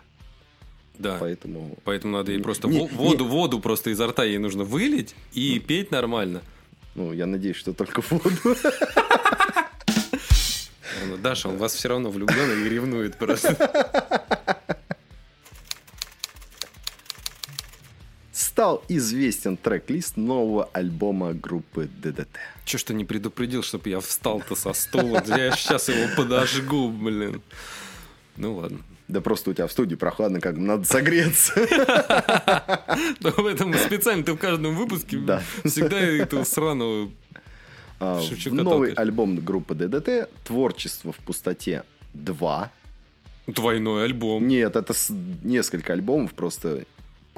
[0.99, 1.17] Да.
[1.19, 1.77] Поэтому...
[1.83, 5.15] Поэтому надо ей Не- просто не- во- воду, воду просто изо рта ей нужно вылить
[5.33, 6.41] и петь нормально.
[6.95, 8.31] Ну, я надеюсь, что только воду.
[11.09, 13.55] Ну, Даша, он вас все равно влюблен и ревнует просто.
[18.31, 22.27] Стал известен трек-лист нового альбома группы ДДТ.
[22.65, 25.23] Че ты не предупредил, чтобы я встал-то со стула?
[25.27, 27.41] Я сейчас его подожгу, блин.
[28.35, 28.79] Ну ладно.
[29.07, 31.53] Да просто у тебя в студии прохладно, как надо согреться.
[33.21, 35.41] Поэтому специально ты в каждом выпуске Да.
[35.63, 37.09] всегда этого сраного...
[37.99, 42.67] А, новый альбом группы ДДТ «Творчество в пустоте 2».
[43.47, 44.47] Двойной альбом.
[44.47, 44.93] Нет, это
[45.41, 46.85] несколько альбомов, просто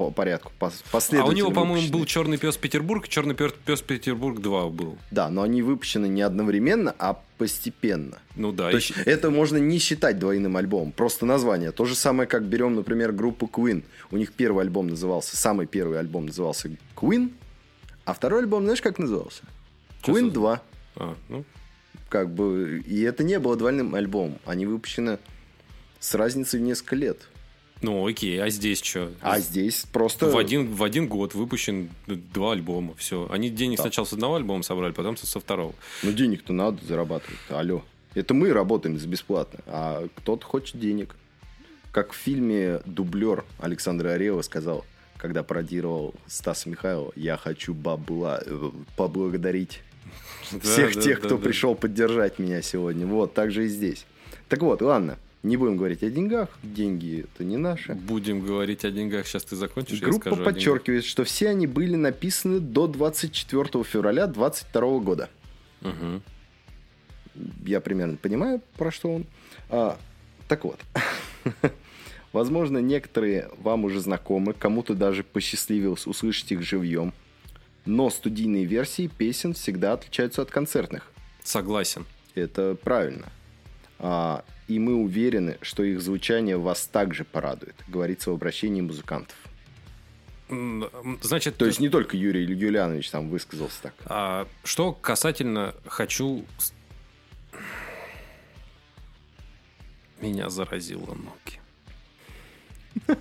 [0.00, 0.82] по порядку, пос-
[1.18, 4.96] А у него, по-моему, был Черный пес Петербург, Черный пес Петербург 2 был.
[5.10, 8.18] Да, но они выпущены не одновременно, а постепенно.
[8.34, 8.70] Ну да.
[8.70, 11.70] То и- есть это можно не считать двойным альбомом, просто название.
[11.70, 13.82] То же самое, как берем, например, группу Queen.
[14.10, 17.30] У них первый альбом назывался, самый первый альбом назывался Queen,
[18.06, 19.42] а второй альбом, знаешь, как назывался?
[20.02, 20.62] Queen за- 2.
[20.96, 21.44] А, ну,
[22.08, 24.38] Как бы, и это не было двойным альбомом.
[24.46, 25.18] Они выпущены
[26.00, 27.28] с разницей в несколько лет.
[27.82, 29.10] Ну окей, а здесь что?
[29.20, 30.26] А здесь просто...
[30.26, 32.94] В один, в один год выпущен два альбома.
[32.96, 33.26] Все.
[33.30, 35.74] Они денег сначала с одного альбома собрали, потом со, второго.
[36.02, 37.38] Ну, денег-то надо зарабатывать.
[37.48, 37.82] Алло.
[38.14, 41.14] Это мы работаем за бесплатно, а кто-то хочет денег.
[41.92, 44.84] Как в фильме «Дублер» Александр Орелова сказал,
[45.16, 49.82] когда пародировал Стаса Михайлова, я хочу бабла, э, поблагодарить
[50.62, 51.48] всех Да, тех, да, кто да, да.
[51.48, 53.06] пришел поддержать меня сегодня.
[53.06, 54.04] Вот, так же и здесь.
[54.48, 56.48] Так вот, ладно, не будем говорить о деньгах.
[56.62, 57.94] Деньги это не наши.
[57.94, 59.26] Будем говорить о деньгах.
[59.26, 65.30] Сейчас ты закончишь, Группа подчеркивает, что все они были написаны до 24 февраля 2022 года.
[65.80, 66.22] Мгм.
[67.64, 69.26] Я примерно понимаю, про что он.
[69.70, 69.98] А,
[70.46, 70.78] так вот.
[72.32, 77.14] Возможно, некоторые вам уже знакомы, кому-то даже посчастливилось услышать их живьем.
[77.86, 81.10] Но студийные версии песен всегда отличаются от концертных.
[81.42, 82.04] Согласен.
[82.34, 83.26] Это правильно.
[84.02, 89.36] А, и мы уверены, что их звучание вас также порадует, говорится в обращении музыкантов.
[91.22, 93.94] Значит, То есть не только Юрий Юлианович там высказался так.
[94.06, 96.44] А, что касательно хочу...
[100.20, 101.60] Меня заразило ноги.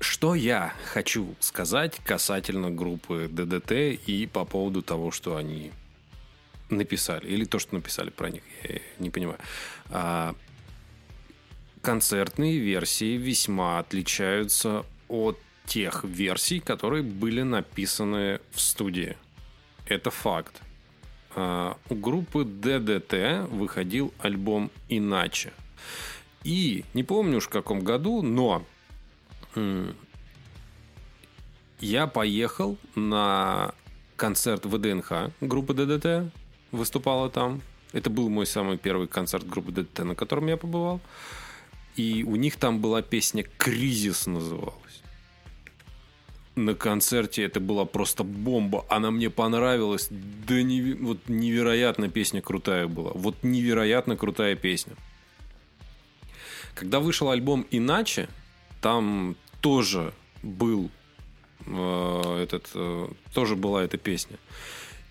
[0.00, 3.72] Что я хочу сказать касательно группы ДДТ
[4.06, 5.70] и по поводу того, что они
[6.74, 9.38] написали, или то, что написали про них, я не понимаю.
[9.90, 10.34] А,
[11.80, 19.16] концертные версии весьма отличаются от тех версий, которые были написаны в студии.
[19.86, 20.60] Это факт.
[21.34, 25.52] А, У группы ДДТ выходил альбом «Иначе».
[26.44, 28.64] И не помню уж в каком году, но
[31.80, 33.74] я поехал на
[34.16, 36.32] концерт ВДНХ группы ДДТ,
[36.72, 37.62] выступала там.
[37.92, 41.00] Это был мой самый первый концерт группы ДДТ, на котором я побывал.
[41.94, 45.02] И у них там была песня «Кризис» называлась.
[46.54, 48.84] На концерте это была просто бомба.
[48.88, 50.08] Она мне понравилась.
[50.10, 53.12] Да неви- вот невероятно песня крутая была.
[53.14, 54.94] Вот невероятно крутая песня.
[56.74, 58.28] Когда вышел альбом «Иначе»,
[58.80, 60.12] там тоже
[60.42, 60.90] был
[61.66, 64.38] э, этот, э, тоже была эта песня.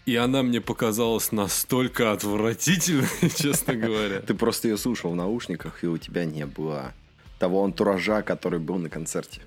[0.06, 4.20] И она мне показалась настолько отвратительной, честно говоря.
[4.22, 6.94] Ты просто ее слушал в наушниках, и у тебя не было
[7.40, 9.42] того антуража, который был на концерте.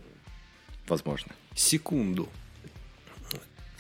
[0.87, 1.33] Возможно.
[1.55, 2.29] секунду.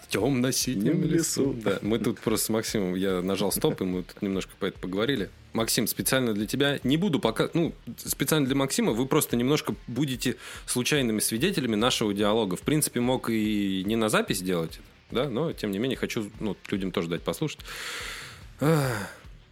[0.03, 1.53] В темно-синем Синем лесу.
[1.53, 1.57] лесу.
[1.65, 4.79] Да, мы тут просто с Максимом, я нажал стоп, и мы тут немножко по это
[4.79, 5.31] поговорили.
[5.53, 10.37] Максим, специально для тебя, не буду пока, ну, специально для Максима, вы просто немножко будете
[10.67, 12.57] случайными свидетелями нашего диалога.
[12.57, 14.81] В принципе, мог и не на запись делать,
[15.11, 17.61] да, но, тем не менее, хочу ну, людям тоже дать послушать.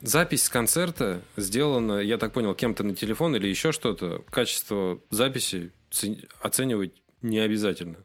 [0.00, 4.24] Запись с концерта сделана, я так понял, кем-то на телефон или еще что-то.
[4.30, 7.98] Качество записи цен- оценивать не обязательно.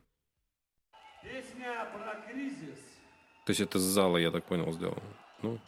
[1.24, 2.78] Песня про кризис.
[3.46, 5.02] То есть это с зала, я так понял, сделано.
[5.42, 5.60] Ну,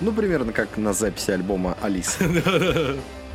[0.00, 2.24] Ну, примерно как на записи альбома Алиса.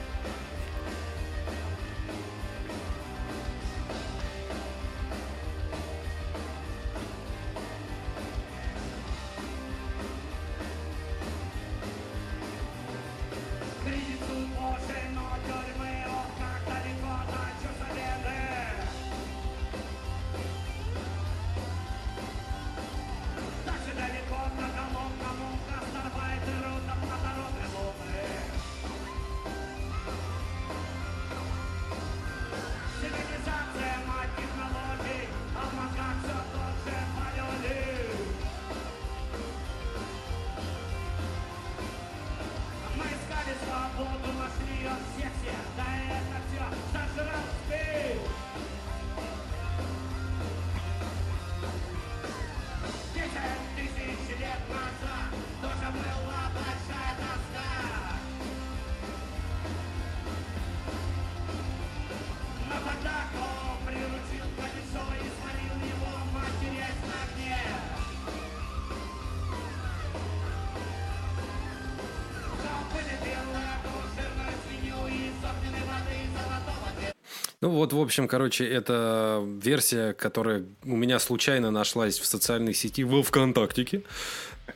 [77.61, 83.03] Ну вот, в общем, короче, это версия, которая у меня случайно нашлась в социальной сети
[83.03, 84.01] во ВКонтактике.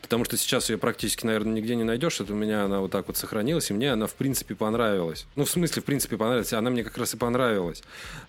[0.01, 2.19] Потому что сейчас ее практически, наверное, нигде не найдешь.
[2.19, 5.25] Это у меня она вот так вот сохранилась, и мне она, в принципе, понравилась.
[5.36, 6.53] Ну, в смысле, в принципе, понравилась.
[6.53, 7.81] Она мне как раз и понравилась.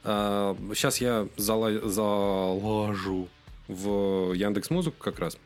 [0.04, 3.28] А, сейчас я зала- залажу
[3.68, 5.36] в Яндекс Музыку как раз.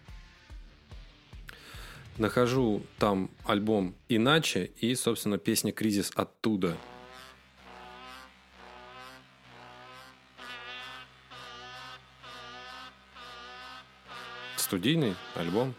[2.16, 6.76] Нахожу там альбом «Иначе» и, собственно, песня «Кризис» оттуда.
[14.70, 15.74] Студийный альбом.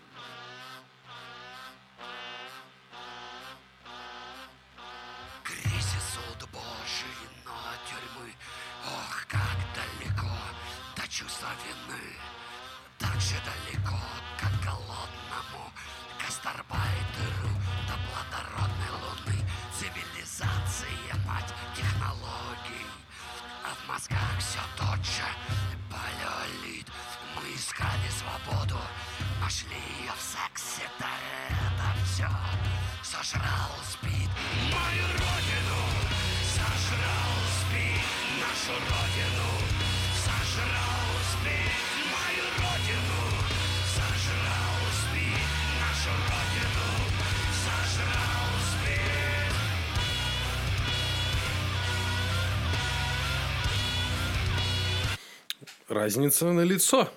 [55.91, 57.11] Разница на лицо.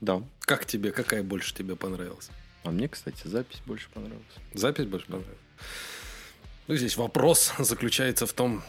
[0.00, 0.22] Да.
[0.42, 2.28] Как тебе, какая больше тебе понравилась?
[2.62, 4.22] А мне, кстати, запись больше понравилась.
[4.54, 5.38] Запись больше понравилась?
[6.68, 8.62] Ну, здесь вопрос заключается в том,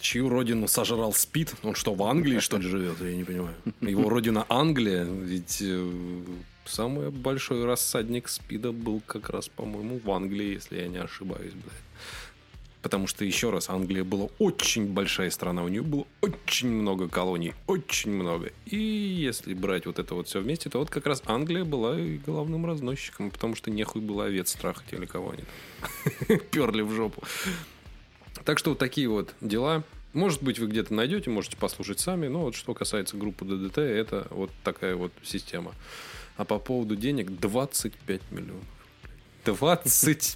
[0.00, 1.54] чью родину сожрал Спид.
[1.62, 3.00] Он что, в Англии, что ли, живет?
[3.00, 3.56] Я не понимаю.
[3.80, 6.22] Его родина Англия, ведь э,
[6.66, 11.72] самый большой рассадник Спида был как раз, по-моему, в Англии, если я не ошибаюсь, блядь.
[12.82, 17.54] Потому что, еще раз, Англия была очень большая страна, у нее было очень много колоний,
[17.68, 18.50] очень много.
[18.66, 22.18] И если брать вот это вот все вместе, то вот как раз Англия была и
[22.18, 27.22] главным разносчиком, потому что нехуй было овец трахать или кого они перли в жопу.
[28.44, 29.84] Так что вот такие вот дела.
[30.12, 32.26] Может быть, вы где-то найдете, можете послушать сами.
[32.26, 35.72] Но вот что касается группы ДДТ, это вот такая вот система.
[36.36, 38.64] А по поводу денег 25 миллионов.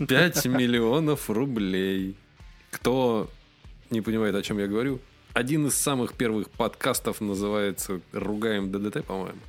[0.06, 2.16] 25 миллионов рублей.
[2.76, 3.30] Кто
[3.88, 5.00] не понимает, о чем я говорю,
[5.32, 9.40] один из самых первых подкастов называется «Ругаем ДДТ», по-моему.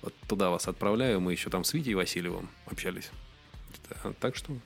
[0.00, 1.20] Вот туда вас отправляю.
[1.20, 3.10] Мы еще там с Витей Васильевым общались.
[3.90, 4.56] Да, Так что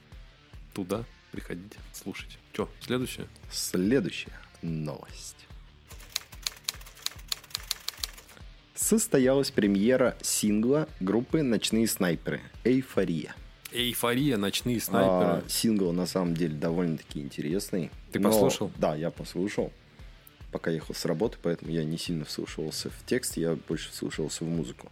[0.72, 2.36] туда приходите, слушайте.
[2.52, 3.26] Че, следующее?
[3.50, 5.48] Следующая новость.
[8.76, 13.34] Состоялась премьера сингла группы «Ночные снайперы» «Эйфория».
[13.72, 15.42] Эйфория, ночные снайперы.
[15.42, 17.90] А, сингл на самом деле довольно-таки интересный.
[18.12, 18.70] Ты но- послушал?
[18.76, 19.72] Да, я послушал.
[20.52, 24.48] Пока ехал с работы, поэтому я не сильно вслушивался в текст, я больше вслушивался в
[24.48, 24.90] музыку.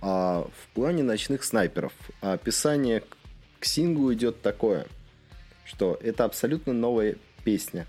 [0.00, 3.16] А в плане ночных снайперов описание к-
[3.58, 4.86] к синглу идет такое,
[5.64, 7.86] что это абсолютно новая песня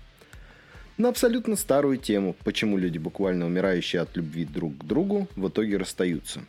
[0.96, 5.76] на абсолютно старую тему, почему люди, буквально умирающие от любви друг к другу, в итоге
[5.76, 6.44] расстаются.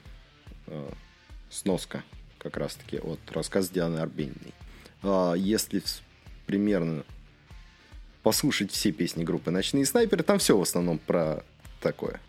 [0.67, 0.89] Э,
[1.49, 2.03] Сноска
[2.45, 4.53] как раз-таки от рассказ Дианы Арбениной.
[5.01, 5.81] А, Если
[6.45, 7.03] примерно
[8.21, 11.43] послушать все песни группы «Ночные снайперы», там все в основном про
[11.81, 12.21] такое,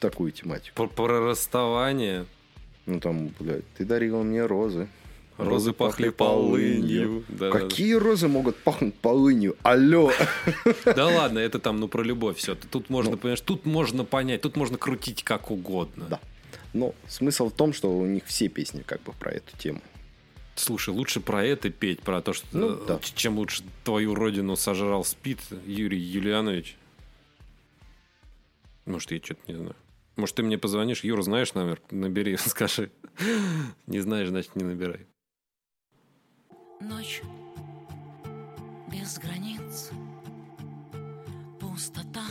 [0.00, 0.74] такую тематику.
[0.74, 2.26] Про, про расставание.
[2.84, 4.86] Ну там, блядь, ты дарила мне розы.
[5.38, 7.24] Розы пахли полынью.
[7.28, 7.58] Да, да, да.
[7.58, 9.56] Какие розы могут пахнуть полынью?
[9.62, 10.12] Алло!
[10.84, 12.54] Да ладно, это там, ну, про любовь все.
[12.54, 16.06] Тут можно, понимаешь, тут можно понять, тут можно крутить как угодно.
[16.10, 16.20] Да.
[16.74, 19.80] Но смысл в том, что у них все песни как бы про эту тему.
[20.56, 23.00] Слушай, лучше про это петь, про то, что Ну, э, да.
[23.14, 26.76] чем лучше твою родину сожрал спит Юрий Юлианович.
[28.86, 29.76] Может, я что-то не знаю.
[30.16, 31.80] Может, ты мне позвонишь, Юр, знаешь номер?
[31.90, 32.90] Набери, скажи.
[33.86, 35.06] Не знаешь, значит, не набирай.
[36.80, 37.22] Ночь
[38.92, 39.90] без границ,
[41.58, 42.24] пустота.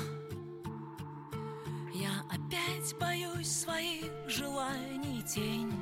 [2.54, 5.74] Опять боюсь своих желаний тень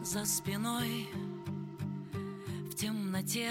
[0.00, 1.08] за спиной
[2.70, 3.50] в темноте.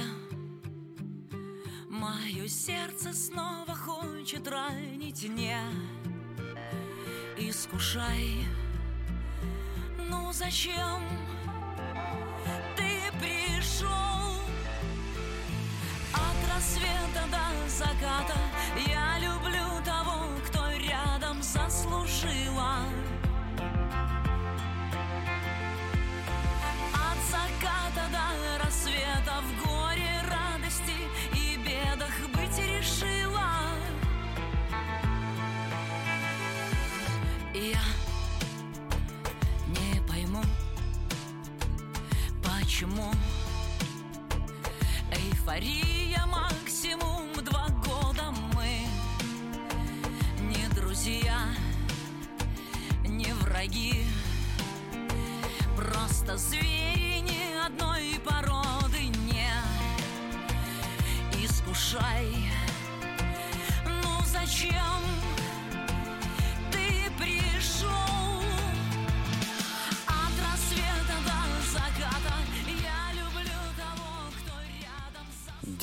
[1.90, 5.58] Мое сердце снова хочет ранить, не
[7.38, 8.46] искушай.
[9.98, 11.02] Ну зачем?
[11.10, 11.35] ты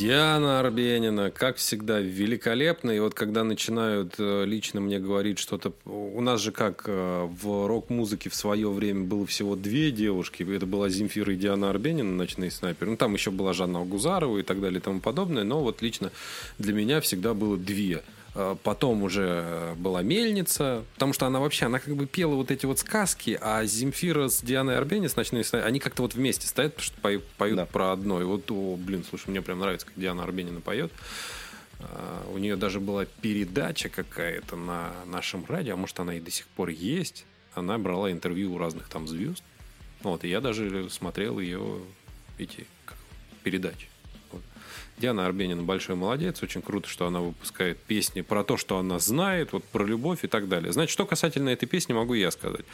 [0.03, 2.91] Диана Арбенина, как всегда, великолепна.
[2.91, 5.73] И вот когда начинают э, лично мне говорить что-то...
[5.85, 10.43] У нас же как э, в рок-музыке в свое время было всего две девушки.
[10.43, 12.91] Это была Земфира и Диана Арбенина, ночные снайперы.
[12.91, 15.45] Ну, там еще была Жанна Агузарова и так далее и тому подобное.
[15.45, 16.11] Но вот лично
[16.59, 18.03] для меня всегда было две.
[18.35, 22.65] Э, Потом уже была мельница, потому что она вообще, она как бы пела вот эти
[22.67, 26.85] вот сказки, а Земфира с Дианой Арбенис, ночные сны, они как-то вот вместе стоят, потому
[26.85, 27.67] что поют, поют Да.
[27.67, 28.21] про одно.
[28.21, 30.91] И вот, о, блин, слушай, мне прям нравится, как Диана Арбенина поет.
[31.81, 36.31] А, У нее даже была передача какая-то на нашем радио, а может она и до
[36.31, 37.27] сих пор есть.
[37.55, 39.43] Она брала интервью у разных там звезд.
[40.03, 41.81] Вот, и я даже смотрел ее
[42.39, 42.97] эти как,
[43.43, 43.89] передачи.
[44.99, 46.43] Диана Арбенина большой молодец.
[46.43, 50.29] Очень круто, что она выпускает песни про то, что она знает, вот про любовь и
[50.29, 50.73] так далее.
[50.73, 52.65] Значит, что касательно этой песни, могу я сказать.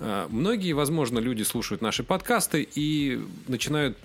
[0.00, 3.96] А, Многие, возможно, люди слушают наши подкасты и начинают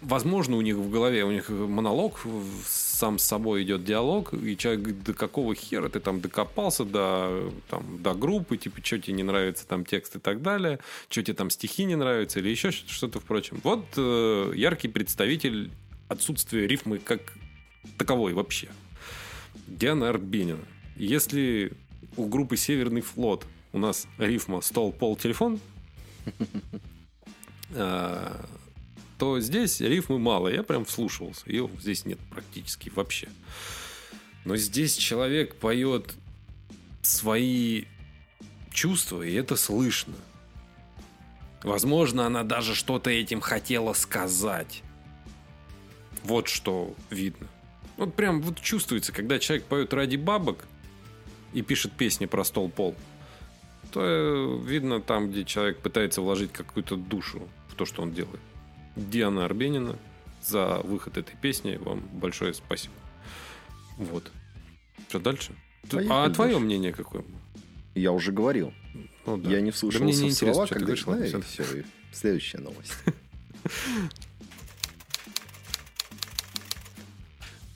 [0.00, 2.20] возможно, у них в голове, у них монолог,
[2.66, 7.52] сам с собой идет диалог, и человек говорит, да какого хера ты там докопался до,
[7.68, 11.34] там, до группы, типа, что тебе не нравится там текст и так далее, что тебе
[11.34, 13.60] там стихи не нравятся или еще что- что-то впрочем.
[13.64, 15.70] Вот э, яркий представитель
[16.12, 17.20] отсутствия рифмы как
[17.98, 18.68] таковой вообще.
[19.66, 20.64] Диана Арбенина.
[20.96, 21.72] Если
[22.16, 25.60] у группы «Северный флот» у нас рифма «стол, пол, телефон»,
[27.74, 28.44] а,
[29.18, 30.48] то здесь рифмы мало.
[30.48, 31.42] Я прям вслушивался.
[31.46, 33.28] Ее здесь нет практически вообще.
[34.44, 36.14] Но здесь человек поет
[37.02, 37.84] свои
[38.72, 40.14] чувства, и это слышно.
[41.62, 44.82] Возможно, она даже что-то этим хотела сказать.
[46.24, 47.48] Вот что видно.
[47.96, 50.64] Вот прям вот чувствуется, когда человек поет ради бабок
[51.52, 52.94] и пишет песни про стол-пол,
[53.92, 58.40] то э, видно там, где человек пытается вложить какую-то душу в то, что он делает.
[58.96, 59.98] Диана Арбенина
[60.42, 62.94] за выход этой песни вам большое спасибо.
[63.96, 64.30] Вот.
[65.08, 65.52] Что дальше?
[65.90, 66.64] Поехали а твое дальше.
[66.64, 67.24] мнение какое?
[67.94, 68.72] Я уже говорил.
[69.26, 69.50] Ну, да.
[69.50, 70.86] Я не Да вслушивался мне не в слова, когда...
[70.86, 72.94] говоришь, ладно, Да, и всё, и Следующая новость.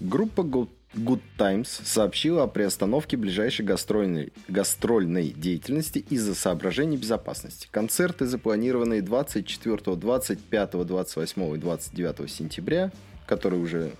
[0.00, 7.68] Группа Good, Times сообщила о приостановке ближайшей гастрольной, гастрольной деятельности из-за соображений безопасности.
[7.70, 12.92] Концерты, запланированные 24, 25, 28 и 29 сентября,
[13.26, 13.92] которые уже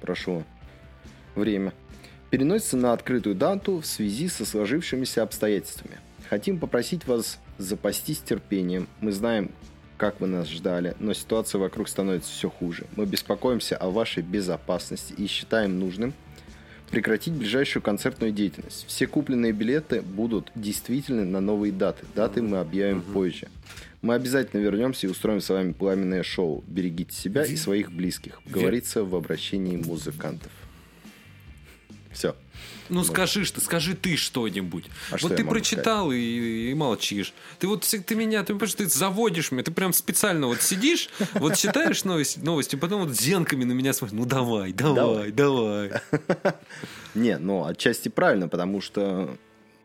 [0.00, 0.44] прошло
[1.34, 1.72] время,
[2.30, 5.98] переносится на открытую дату в связи со сложившимися обстоятельствами.
[6.28, 8.86] Хотим попросить вас запастись терпением.
[9.00, 9.50] Мы знаем,
[10.00, 12.86] как вы нас ждали, но ситуация вокруг становится все хуже.
[12.96, 16.14] Мы беспокоимся о вашей безопасности и считаем нужным
[16.90, 18.86] прекратить ближайшую концертную деятельность.
[18.88, 22.06] Все купленные билеты будут действительны на новые даты.
[22.14, 23.48] Даты мы объявим позже.
[24.00, 26.64] Мы обязательно вернемся и устроим с вами пламенное шоу.
[26.66, 28.40] Берегите себя и своих близких.
[28.46, 30.50] Говорится в обращении музыкантов.
[32.10, 32.34] Все.
[32.88, 34.84] Ну скажи что, скажи ты что-нибудь.
[35.10, 36.18] А что вот я ты прочитал и,
[36.70, 37.32] и молчишь.
[37.58, 41.56] Ты вот ты меня, ты понимаешь, ты заводишь меня, ты прям специально вот сидишь, вот
[41.56, 44.18] читаешь новости, новости, потом вот зенками на меня смотришь.
[44.18, 45.92] Ну давай, давай, давай.
[47.14, 49.36] Не, ну отчасти правильно, потому что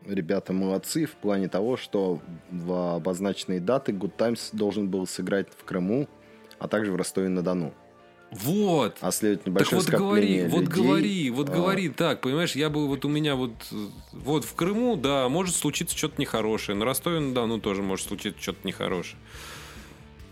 [0.05, 2.21] ребята молодцы в плане того, что
[2.51, 6.07] в обозначенные даты Good Times должен был сыграть в Крыму,
[6.59, 7.73] а также в Ростове-на-Дону.
[8.31, 8.97] Вот.
[9.01, 12.55] А следует Так небольшое вот говори, скопление вот людей, говори, вот а, говори так, понимаешь,
[12.55, 13.53] я бы вот у меня вот
[14.11, 18.41] вот в Крыму, да, может случиться что-то нехорошее, на Ростове, да, ну тоже может случиться
[18.41, 19.17] что-то нехорошее.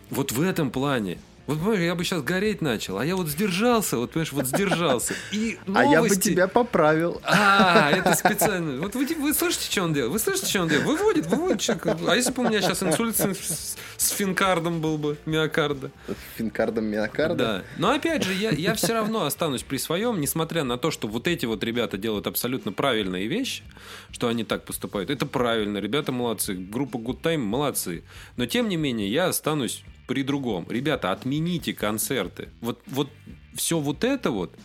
[0.10, 1.18] Вот в этом плане.
[1.46, 5.14] Вот, понимаешь, я бы сейчас гореть начал, а я вот сдержался, вот, понимаешь, вот сдержался.
[5.34, 7.22] И А я бы новости- тебя поправил.
[7.26, 8.82] А, это специально.
[8.82, 10.14] Вот вы, вы слышите, что он делает?
[10.14, 10.88] Вы слышите, что он делает?
[10.88, 11.60] Выводит, выводит.
[11.60, 11.98] человека.
[12.08, 15.92] А если бы у меня сейчас инсульт с, с- с финкардом был бы, миокарда?
[16.38, 17.36] Финкардом миокарда.
[17.36, 17.64] Да.
[17.78, 21.28] Но опять же, я, я все равно останусь при своем, несмотря на то, что вот
[21.28, 23.64] эти вот ребята делают абсолютно правильные вещи,
[24.12, 25.10] что они так поступают.
[25.10, 28.04] Это правильно, ребята молодцы, группа Good Time молодцы.
[28.38, 29.84] Но тем не менее, я останусь
[30.14, 30.68] при другом.
[30.70, 32.50] Ребята, отмените концерты.
[32.62, 33.10] Вот, вот
[33.56, 34.56] все вот это вот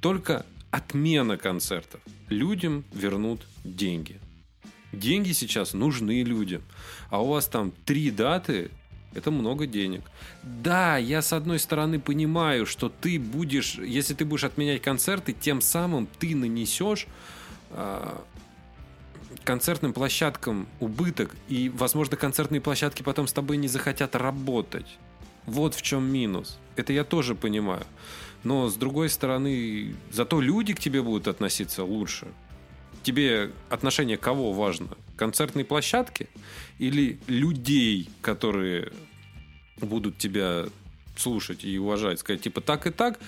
[0.00, 2.00] только отмена концертов.
[2.30, 4.18] Людям вернут деньги.
[4.92, 6.62] Деньги сейчас нужны людям.
[7.10, 8.70] А у вас там три даты,
[9.12, 10.00] это много денег.
[10.42, 15.60] Да, я с одной стороны понимаю, что ты будешь, если ты будешь отменять концерты, тем
[15.60, 17.06] самым ты нанесешь
[17.72, 18.24] а,
[19.44, 24.86] концертным площадкам убыток, и, возможно, концертные площадки потом с тобой не захотят работать.
[25.46, 26.58] Вот в чем минус.
[26.76, 27.86] Это я тоже понимаю.
[28.42, 32.26] Но, с другой стороны, зато люди к тебе будут относиться лучше.
[33.02, 34.88] Тебе отношение кого важно?
[35.16, 36.28] Концертной площадки
[36.78, 38.92] или людей, которые
[39.78, 40.66] будут тебя
[41.16, 42.20] слушать и уважать?
[42.20, 43.20] Сказать, типа, так и так,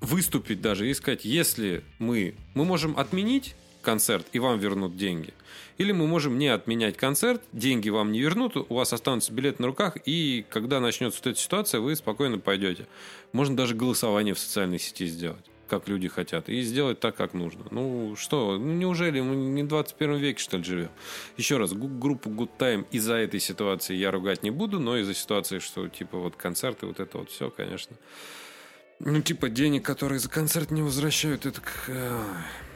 [0.00, 3.54] выступить даже и сказать, если мы, мы можем отменить
[3.88, 5.32] концерт и вам вернут деньги,
[5.78, 9.68] или мы можем не отменять концерт, деньги вам не вернут, у вас останутся билеты на
[9.68, 12.86] руках, и когда начнется вот эта ситуация, вы спокойно пойдете.
[13.32, 15.44] Можно даже голосование в социальной сети сделать.
[15.68, 17.64] как люди хотят, и сделать так, как нужно.
[17.70, 20.90] Ну что, ну, неужели мы не в 21 веке, что ли, живем?
[21.38, 25.58] Еще раз, группу Good Time из-за этой ситуации я ругать не буду, но из-за ситуации,
[25.60, 27.96] что типа вот концерты, вот это вот все, конечно.
[29.00, 31.60] Ну, типа денег, которые за концерт не возвращают, это...
[31.60, 32.67] к- ай.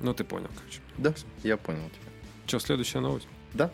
[0.00, 0.80] Ну, ты понял, короче.
[0.98, 2.10] Да, я понял тебя.
[2.46, 3.28] Что, следующая новость?
[3.54, 3.70] Да.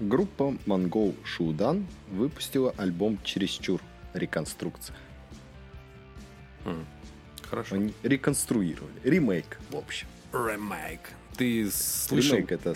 [0.00, 3.80] Группа Монгол Шудан выпустила альбом «Чересчур.
[4.12, 4.96] Реконструкция».
[7.48, 7.76] Хорошо.
[7.76, 8.92] Они реконструировали.
[9.04, 10.08] Ремейк, в общем.
[10.32, 11.00] Ремейк.
[11.36, 12.36] Ты слышал?
[12.36, 12.74] Ремейк это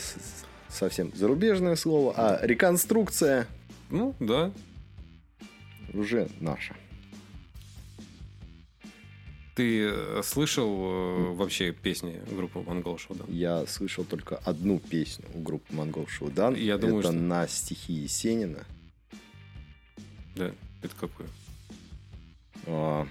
[0.69, 3.47] совсем зарубежное слово, а реконструкция
[3.91, 4.53] Ну, да.
[5.93, 6.77] уже наша.
[9.59, 13.25] Ты слышал э, вообще песни группы Монгол Шоу, да?
[13.27, 16.55] Я слышал только одну песню группы Монгол Шудан.
[16.55, 18.65] Я думаю, это что- на стихи Есенина.
[20.37, 20.53] Да.
[20.81, 21.29] Это какую?
[22.67, 23.09] А,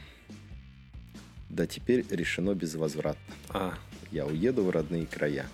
[1.49, 3.35] Да теперь решено безвозвратно.
[3.49, 3.73] А,
[4.09, 5.47] Я уеду в родные края.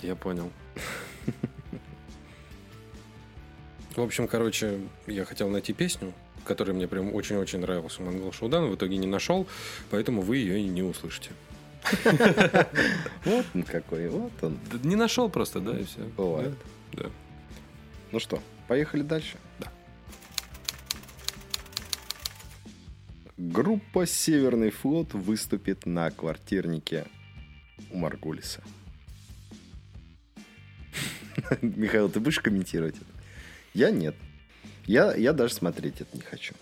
[0.00, 0.50] я понял.
[3.94, 6.14] В общем, короче, я хотел найти песню,
[6.48, 9.46] которая мне прям очень-очень нравилась у Монгол Шоудан, в итоге не нашел,
[9.90, 11.30] поэтому вы ее и не услышите.
[13.24, 14.58] Вот он какой, вот он.
[14.82, 16.00] Не нашел просто, да, и все.
[16.16, 16.54] Бывает.
[16.92, 17.04] Да.
[17.04, 17.10] да.
[18.10, 19.36] Ну что, поехали дальше?
[19.58, 19.70] Да.
[23.36, 27.06] Группа «Северный флот» выступит на квартирнике
[27.90, 28.62] у Маргулиса.
[31.62, 33.04] Михаил, ты будешь комментировать это?
[33.74, 34.16] Я нет.
[34.88, 36.54] Я, я даже смотреть это не хочу.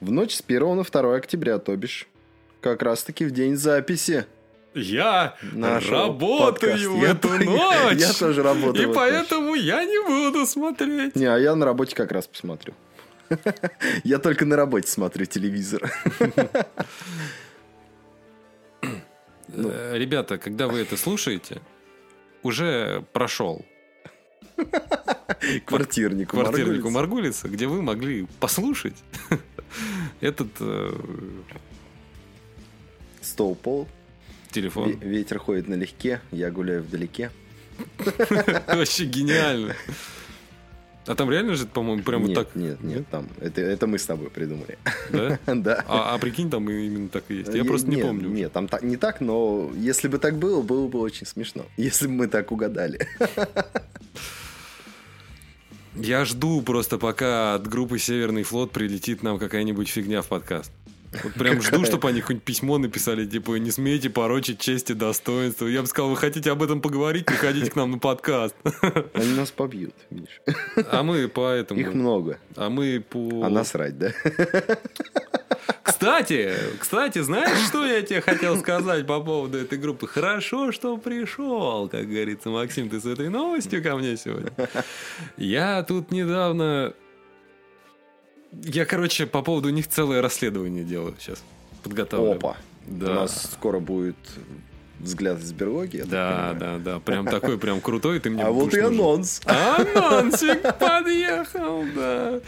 [0.00, 2.06] В ночь с 1 на 2 октября, то бишь,
[2.60, 4.24] как раз-таки в день записи
[4.74, 6.88] Я нашего работаю подкаста.
[6.90, 7.98] в Я эту тоже- ночь.
[7.98, 8.82] Я тоже работаю.
[8.84, 8.96] И в эту ночь.
[8.96, 11.16] поэтому я не буду смотреть.
[11.16, 12.72] Не, а я на работе как раз посмотрю.
[14.04, 15.90] Я только на работе смотрю телевизор.
[19.48, 21.60] Э, Ребята, когда вы это слушаете,
[22.42, 23.64] уже прошел
[25.64, 26.32] Квартирник.
[26.32, 26.90] у квартирник у Маргулиса.
[26.90, 28.94] Маргулиса, где вы могли послушать
[30.20, 30.92] этот э,
[33.20, 33.88] Стол пол.
[34.50, 34.90] телефон.
[34.90, 36.20] ве- Ветер ходит налегке.
[36.30, 37.30] Я гуляю вдалеке.
[38.68, 39.74] Вообще гениально.
[41.06, 43.28] А там реально же, по-моему, прям вот нет, так, нет, нет, там.
[43.40, 44.76] Это, это мы с тобой придумали.
[45.12, 45.38] да?
[45.54, 45.84] Да.
[45.86, 47.50] А, а прикинь, там именно так и есть.
[47.54, 48.28] Я Е- просто не нет, помню.
[48.28, 51.64] Нет, там та- не так, но если бы так было, было бы очень смешно.
[51.76, 53.06] Если бы мы так угадали.
[55.96, 60.70] Я жду просто, пока от группы Северный флот прилетит нам какая-нибудь фигня в подкаст.
[61.22, 65.66] Вот прям жду, чтобы они хоть письмо написали, типа, не смейте порочить честь и достоинство.
[65.66, 68.54] Я бы сказал, вы хотите об этом поговорить, приходите к нам на подкаст.
[69.14, 70.42] Они нас побьют, видишь.
[70.90, 71.80] А мы поэтому...
[71.80, 72.38] Их много.
[72.56, 73.44] А мы по...
[73.44, 74.12] А насрать, да?
[76.06, 80.06] Кстати, кстати, знаешь, что я тебе хотел сказать по поводу этой группы?
[80.06, 84.52] Хорошо, что пришел, как говорится, Максим, ты с этой новостью ко мне сегодня.
[85.36, 86.94] Я тут недавно...
[88.52, 91.42] Я, короче, по поводу них целое расследование делаю сейчас.
[91.82, 92.36] Подготовлю.
[92.36, 92.56] Опа.
[92.86, 93.10] Да.
[93.10, 94.14] У нас скоро будет
[95.00, 96.04] взгляд из берлоги.
[96.06, 97.00] Да, да, да.
[97.00, 99.42] Прям такой, прям крутой, ты мне А вот и анонс.
[99.44, 102.40] Анонсик подъехал, да.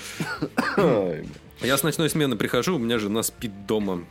[1.60, 4.04] Ой, Я с ночной смены прихожу, у меня жена спит дома.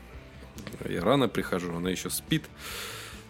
[0.88, 2.44] Я рано прихожу, она еще спит.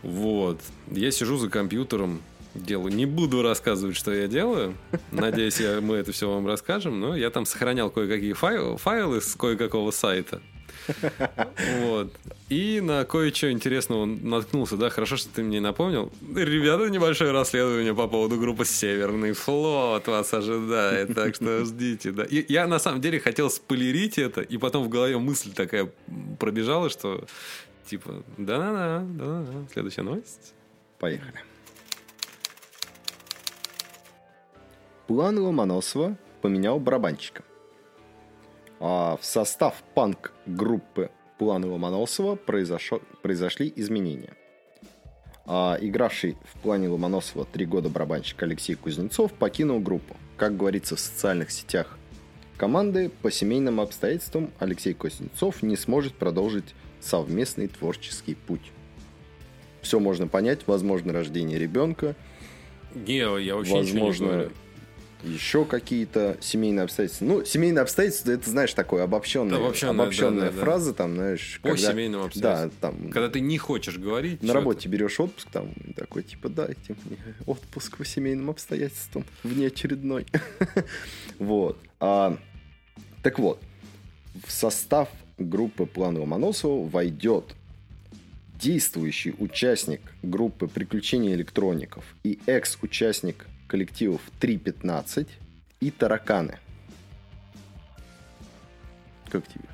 [0.01, 0.59] Вот.
[0.91, 2.21] Я сижу за компьютером,
[2.55, 2.93] делаю.
[2.93, 4.75] Не буду рассказывать, что я делаю.
[5.11, 6.99] Надеюсь, я, мы это все вам расскажем.
[6.99, 10.41] Но я там сохранял кое-какие файлы, файлы с кое-какого сайта.
[11.79, 12.13] Вот.
[12.49, 16.11] И на кое-что интересного наткнулся, да, хорошо, что ты мне напомнил.
[16.33, 22.23] Ребята, небольшое расследование по поводу группы Северный флот вас ожидает, так что ждите, да.
[22.23, 25.91] И я на самом деле хотел спойлерить это, и потом в голове мысль такая
[26.39, 27.25] пробежала, что
[27.85, 30.53] типа, да-да-да, да-да-да, следующая новость.
[30.99, 31.43] Поехали.
[35.07, 37.43] План Ломоносова поменял барабанщика.
[38.79, 44.33] А в состав панк-группы Плана Ломоносова произошел, произошли изменения.
[45.45, 50.15] А игравший в плане Ломоносова три года барабанщик Алексей Кузнецов покинул группу.
[50.35, 51.97] Как говорится в социальных сетях
[52.57, 58.71] команды, по семейным обстоятельствам Алексей Кузнецов не сможет продолжить совместный творческий путь.
[59.81, 62.15] Все можно понять, возможно рождение ребенка,
[62.93, 64.51] Не, я вообще ничего не возможно, говорю.
[65.23, 67.25] Еще какие-то семейные обстоятельства.
[67.25, 70.61] Ну, семейные обстоятельства, это, знаешь, такое обобщенная, Да, обобщенная, обобщенная да, да, да.
[70.61, 72.71] фраза, там, знаешь, По когда- семейным Да, обстоятельствам.
[73.01, 74.43] там, Когда ты не хочешь говорить.
[74.43, 80.25] на работе берешь отпуск, там, такой, типа, дайте мне отпуск по семейным обстоятельствам, внеочередной.
[81.39, 81.77] Вот.
[81.99, 82.37] А,
[83.23, 83.59] так вот,
[84.45, 87.55] в состав группы План Ломоносова войдет
[88.59, 95.27] действующий участник группы «Приключения электроников» и экс-участник коллективов 3.15
[95.79, 96.57] и «Тараканы».
[99.29, 99.65] Как тебе?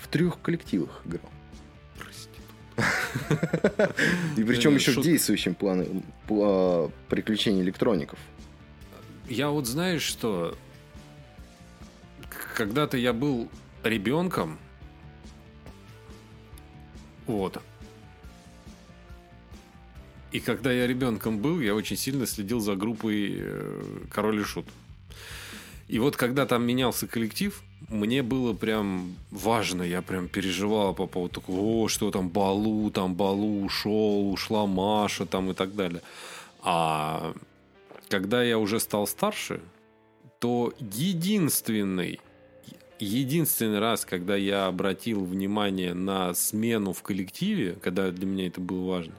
[0.00, 1.30] В трех коллективах играл.
[4.36, 8.18] И причем Не, еще в действующем плане пла- приключений электроников.
[9.28, 10.56] Я вот знаешь что?
[12.54, 13.50] Когда-то я был
[13.82, 14.58] ребенком.
[17.26, 17.60] Вот.
[20.36, 24.66] И когда я ребенком был, я очень сильно следил за группой э, Король и Шут.
[25.88, 31.40] И вот когда там менялся коллектив, мне было прям важно, я прям переживал по поводу
[31.40, 36.02] такого, о, что там Балу, там Балу ушел, ушла Маша там и так далее.
[36.60, 37.32] А
[38.10, 39.62] когда я уже стал старше,
[40.38, 42.20] то единственный,
[42.98, 48.86] единственный раз, когда я обратил внимание на смену в коллективе, когда для меня это было
[48.86, 49.14] важно,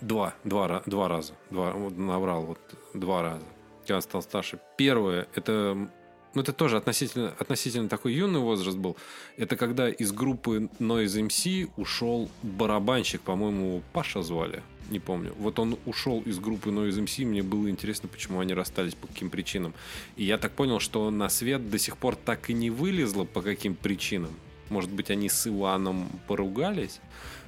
[0.00, 2.58] два, два, два раза, два, вот набрал вот
[2.94, 3.44] два раза,
[3.80, 4.58] когда стал старше.
[4.76, 5.88] Первое, это,
[6.34, 8.96] ну это тоже относительно, относительно такой юный возраст был,
[9.36, 15.34] это когда из группы Noise MC ушел барабанщик, по-моему, Паша звали, не помню.
[15.38, 19.30] Вот он ушел из группы Noise MC, мне было интересно, почему они расстались, по каким
[19.30, 19.74] причинам.
[20.16, 23.42] И я так понял, что на свет до сих пор так и не вылезло, по
[23.42, 24.30] каким причинам.
[24.68, 27.00] Может быть, они с Иваном поругались,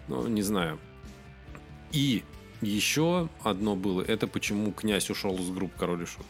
[0.07, 0.79] но не знаю.
[1.93, 2.23] И
[2.61, 6.27] еще одно было, это почему князь ушел из группы Король и Шут.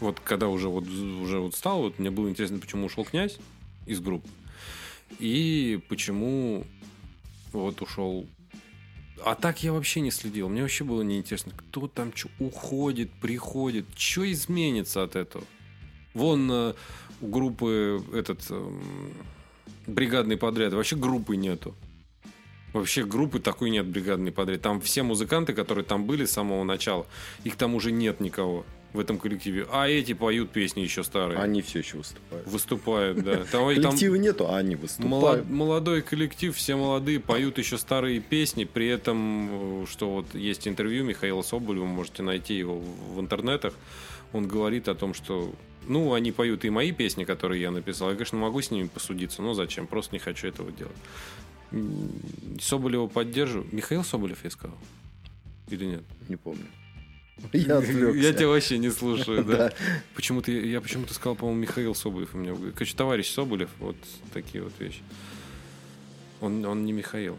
[0.00, 3.38] Вот когда уже вот, уже вот стал, вот мне было интересно, почему ушел князь
[3.86, 4.28] из группы.
[5.18, 6.66] И почему
[7.52, 8.26] вот ушел...
[9.24, 10.48] А так я вообще не следил.
[10.48, 15.44] Мне вообще было неинтересно, кто там что уходит, приходит, что изменится от этого.
[16.12, 16.74] Вон э,
[17.20, 18.82] у группы этот эм,
[19.86, 21.74] бригадный подряд вообще группы нету.
[22.74, 24.60] Вообще группы такой нет бригадный подряд.
[24.60, 27.06] Там все музыканты, которые там были с самого начала,
[27.44, 29.66] их там уже нет никого в этом коллективе.
[29.70, 31.38] А эти поют песни еще старые.
[31.38, 32.46] Они все еще выступают.
[32.46, 33.36] Выступают, да.
[33.50, 35.50] Там, там Коллектива нету, а они молод- выступают.
[35.50, 38.64] молодой коллектив, все молодые, поют еще старые песни.
[38.64, 43.74] При этом, э, что вот есть интервью Михаила Соболева, можете найти его в интернетах.
[44.32, 45.52] Он говорит о том, что
[45.86, 48.08] ну, они поют и мои песни, которые я написал.
[48.10, 49.86] Я, конечно, могу с ними посудиться, но зачем?
[49.86, 50.96] Просто не хочу этого делать.
[52.60, 53.66] Соболева поддерживаю.
[53.72, 54.76] Михаил Соболев, я сказал?
[55.68, 56.02] Или нет?
[56.28, 56.66] Не помню.
[57.52, 57.78] Я.
[57.80, 59.72] Я тебя вообще не слушаю, да.
[60.14, 62.54] Почему-то я почему-то сказал, по-моему, Михаил Соболев у меня.
[62.74, 63.96] Короче, товарищ Соболев, вот
[64.32, 65.02] такие вот вещи.
[66.40, 67.36] Он, он не Михаил.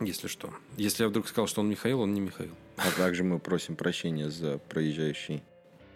[0.00, 0.52] Если что.
[0.76, 2.52] Если я вдруг сказал, что он Михаил, он не Михаил.
[2.76, 5.42] А также мы просим прощения за проезжающий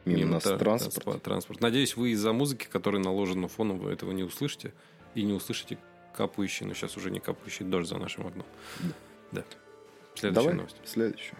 [0.04, 1.22] мимо нас та- транспорт.
[1.22, 1.60] транспорт.
[1.60, 4.72] Надеюсь, вы из-за музыки, которая наложена фоном, вы этого не услышите.
[5.14, 5.76] И не услышите
[6.14, 8.46] капающий, но сейчас уже не капающий дождь за нашим окном.
[9.32, 9.44] Да.
[10.14, 10.76] Следующая Давай новость.
[10.84, 11.38] следующую.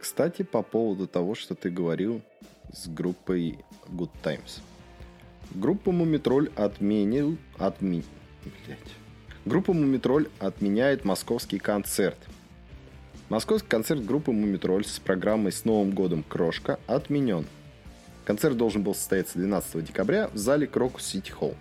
[0.00, 2.22] Кстати, по поводу того, что ты говорил
[2.72, 4.60] с группой Good Times.
[5.54, 7.36] Группа Мумитроль отменил...
[7.58, 8.02] Отми...
[8.44, 8.78] Блядь.
[9.44, 12.18] Группа Мумитроль отменяет московский концерт.
[13.28, 17.46] Московский концерт группы Мумитроль с программой «С Новым годом Крошка» отменен.
[18.24, 21.56] Концерт должен был состояться 12 декабря в зале Крокус Сити Холл.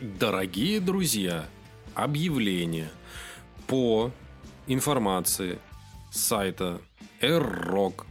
[0.00, 1.46] Дорогие друзья,
[1.94, 2.90] объявление
[3.66, 4.10] по
[4.66, 5.58] информации
[6.10, 6.80] сайта
[7.20, 8.04] R-Rock.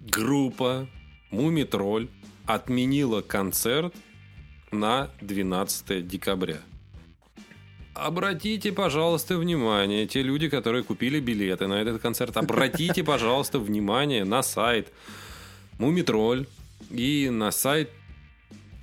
[0.00, 0.88] Группа
[1.30, 2.08] Мумитроль
[2.46, 3.94] отменила концерт
[4.70, 6.58] на 12 декабря.
[7.94, 14.42] Обратите, пожалуйста, внимание, те люди, которые купили билеты на этот концерт, обратите, пожалуйста, внимание на
[14.42, 14.92] сайт
[15.78, 16.46] Мумитроль
[16.90, 17.90] и на сайт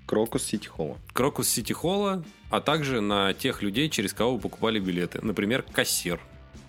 [0.05, 0.97] Крокус Сити Холла.
[1.13, 5.19] Крокус Сити Холла, а также на тех людей, через кого вы покупали билеты.
[5.21, 6.19] Например, кассир.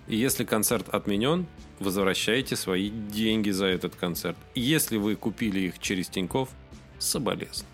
[0.07, 1.45] И если концерт отменен,
[1.79, 4.37] возвращайте свои деньги за этот концерт.
[4.53, 6.49] И если вы купили их через Тиньков,
[6.99, 7.69] соболезную.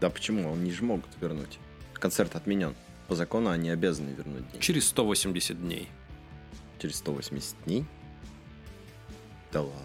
[0.00, 0.52] Да почему?
[0.52, 1.58] Они же могут вернуть.
[1.94, 2.74] Концерт отменен.
[3.08, 4.62] По закону они обязаны вернуть деньги.
[4.62, 5.88] Через 180 дней.
[6.78, 7.84] Через 180 дней?
[9.52, 9.80] Да ладно.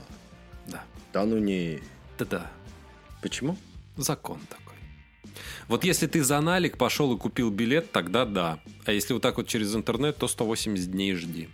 [0.68, 0.84] Да.
[1.16, 1.80] Да ну не...
[2.18, 2.52] Да-да.
[3.22, 3.56] Почему?
[3.96, 4.76] Закон такой.
[5.70, 8.60] Вот если ты за налик пошел и купил билет, тогда да.
[8.84, 11.48] А если вот так вот через интернет, то 180 дней жди.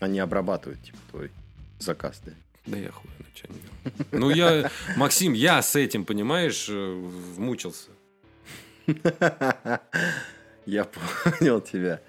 [0.00, 1.30] Они обрабатывают, типа, твой
[1.78, 2.32] заказ, да?
[2.66, 4.18] Да я хуй на чё не.
[4.18, 6.92] Ну, я, Максим, я с этим, понимаешь, э,
[7.36, 7.90] вмучился.
[10.66, 12.00] Я понял тебя.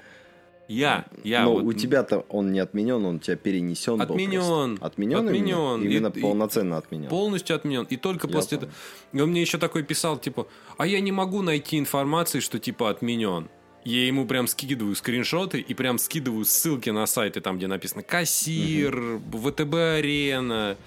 [0.68, 1.44] Я, я.
[1.44, 4.76] Но вот- у тебя-то он не отменен, он у тебя перенесен Отменен.
[4.78, 4.86] был.
[4.86, 5.82] Отменен Отменен.
[5.82, 5.84] именно?
[5.94, 7.10] Именно И- полноценно отменен.
[7.10, 7.86] Полностью отменен.
[7.90, 8.72] И только Я после этого...
[9.14, 10.48] И он мне еще такой писал, типа,
[10.78, 13.48] а я не могу найти информации, что типа отменен.
[13.84, 19.20] Я ему прям скидываю скриншоты и прям скидываю ссылки на сайты, там, где написано «Кассир»,
[19.32, 20.78] «ВТБ-арена»,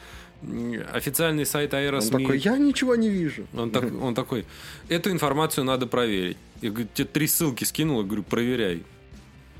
[0.42, 2.12] м, официальный сайт Он Аэросмит.
[2.22, 3.46] такой, я ничего не вижу.
[3.56, 4.44] Он, так- он такой,
[4.88, 6.36] эту информацию надо проверить.
[6.60, 8.82] Я говорю, тебе три ссылки скинул, я говорю, проверяй.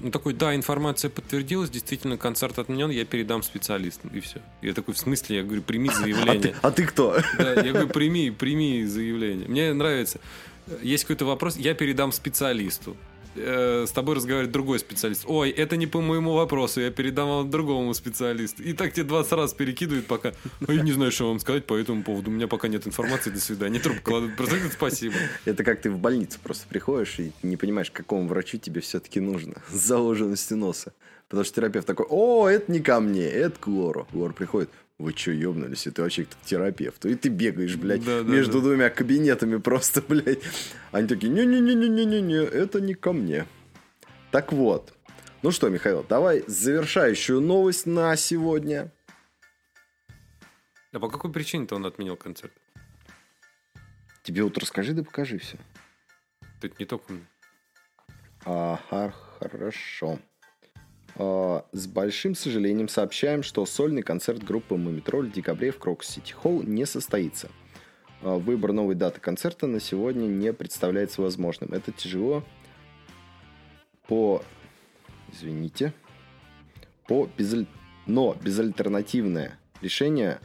[0.03, 4.41] Он такой, да, информация подтвердилась, действительно, концерт отменен, я передам специалистам, и все.
[4.63, 5.39] Я такой, в смысле?
[5.39, 6.55] Я говорю, прими А ты, заявление.
[6.63, 7.19] а ты кто?
[7.37, 9.49] Да, я говорю, прими, прими заявление.
[9.49, 10.21] Мне нравится.
[10.83, 12.97] Есть какой-то вопрос, я передам специалисту.
[13.41, 15.24] Э, С тобой разговаривает другой специалист.
[15.26, 18.62] Ой, это не по моему вопросу, я передам вам другому специалисту.
[18.62, 20.32] И так тебе 20 раз перекидывают, пока...
[20.66, 22.30] «А Я не знаю, что вам сказать по этому поводу.
[22.30, 23.78] У меня пока нет информации, до свидания.
[23.80, 24.36] Трубку кладут.
[24.36, 25.14] Просто спасибо.
[25.45, 29.62] Это как ты в больницу просто приходишь и не понимаешь, какому врачу тебе все-таки нужно.
[29.70, 30.93] С заложенностью носа.
[31.28, 34.09] Потому что терапевт такой, о, это не ко мне, это к Лору.
[34.14, 37.09] Лор приходит, вы что, ебнулись, это вообще к терапевту.
[37.09, 38.69] И ты бегаешь, блядь, Да, да, между да.
[38.69, 40.41] двумя кабинетами просто, блядь.
[40.91, 43.47] Они такие, не-не-не-не-не-не, это не ко мне.
[44.31, 44.93] Так вот.
[45.43, 48.93] Ну что, Михаил, давай завершающую новость на сегодня.
[50.93, 52.53] А по какой причине-то он отменил концерт?
[54.25, 55.59] Тебе вот расскажи да покажи все.
[56.61, 57.27] Это не только мне.
[58.45, 60.19] Ага, хорошо.
[61.19, 66.33] А, С большим сожалением сообщаем, что сольный концерт группы Мумитроль в декабре в Крокус Сити
[66.33, 67.49] Холл не состоится.
[68.23, 71.73] А, Выбор новой даты концерта на сегодня не представляется возможным.
[71.73, 72.45] Это тяжело
[74.07, 74.43] по...
[75.33, 75.93] Извините.
[77.07, 77.66] По безаль-
[78.07, 80.39] Но безальтернативное решение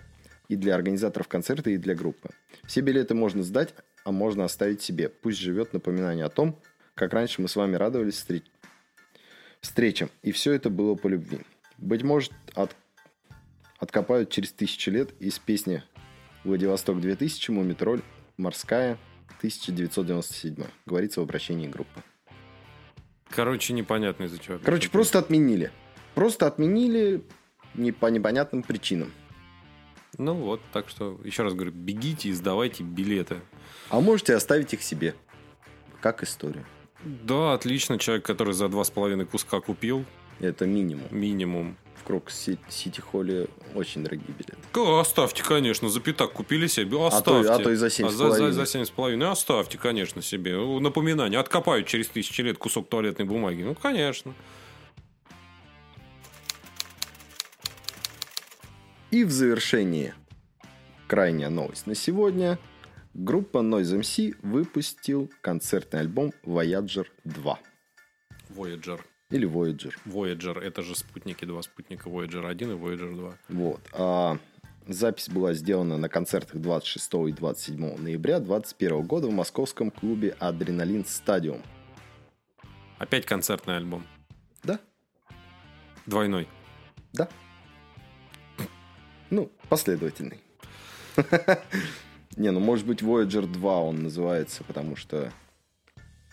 [0.49, 2.30] и для организаторов концерта, и для группы.
[2.65, 5.07] Все билеты можно сдать, а можно оставить себе.
[5.09, 6.59] Пусть живет напоминание о том,
[6.95, 8.43] как раньше мы с вами радовались встреч-
[9.64, 10.11] встречам.
[10.22, 11.39] И все это было по любви.
[11.80, 12.76] Быть может, от-
[13.80, 15.82] откопают через тысячи лет из песни
[16.43, 18.01] «Владивосток 2000» «Мумитроль»,
[18.38, 18.99] «Морская»,
[19.39, 20.66] 1997.
[20.86, 22.03] Говорится в обращении группы.
[23.30, 24.59] Короче, непонятно из-за чего.
[24.64, 25.72] Короче, просто отменили.
[26.14, 27.24] Просто отменили
[27.74, 29.11] не по непонятным причинам.
[30.20, 33.41] Ну вот, так что, еще раз говорю, бегите и сдавайте билеты.
[33.89, 35.16] А можете оставить их себе.
[36.01, 36.66] Как историю.
[37.04, 37.97] Да, отлично.
[37.99, 40.06] Человек, который за два с половиной куска купил,
[40.39, 41.06] Это минимум.
[41.12, 41.78] минимум.
[41.95, 44.58] В Крокус Си- Сити Холле очень дорогие билеты.
[44.74, 47.47] Да, оставьте, конечно, за пятак купили себе, А оставьте.
[47.47, 48.51] то, а то и за А за, за, половиной.
[48.51, 50.58] за семь с половиной оставьте, конечно, себе.
[50.80, 51.39] Напоминание.
[51.39, 53.64] Откопают через тысячи лет кусок туалетной бумаги.
[53.64, 54.34] Ну, конечно.
[59.12, 60.14] И в завершении
[61.08, 62.58] крайняя новость на сегодня.
[63.14, 67.59] Группа Noise MC выпустил концертный альбом Voyager 2.
[68.49, 68.99] Voyager.
[69.30, 69.93] Или Voyager.
[70.05, 70.59] Voyager.
[70.59, 72.09] Это же спутники, два спутника.
[72.09, 73.38] Voyager 1 и Voyager 2.
[73.49, 73.82] Вот.
[73.93, 74.39] А
[74.88, 81.05] запись была сделана на концертах 26 и 27 ноября 2021 года в московском клубе Адреналин
[81.05, 81.61] Стадиум.
[82.97, 84.07] Опять концертный альбом.
[84.64, 84.80] Да?
[86.07, 86.47] Двойной.
[87.11, 87.30] Да.
[89.30, 90.41] Ну, последовательный.
[92.38, 95.31] Не, ну может быть Voyager 2 он называется, потому что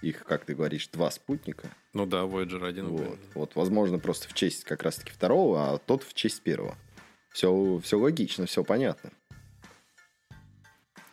[0.03, 1.69] их, как ты говоришь, два спутника.
[1.93, 5.79] Ну да, Voyager 1 и Вот, вот, возможно, просто в честь как раз-таки второго, а
[5.79, 6.77] тот в честь первого.
[7.33, 9.11] Все, все логично, все понятно.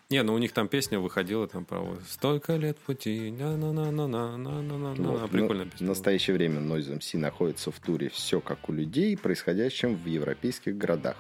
[0.10, 3.30] Не, ну у них там песня выходила там про вот «Столько лет пути».
[3.30, 5.22] на на на на на на на на Вот.
[5.22, 5.86] на Прикольная Ну, песня.
[5.86, 10.78] В настоящее время Noise MC находится в туре «Все как у людей», происходящем в европейских
[10.78, 11.18] городах.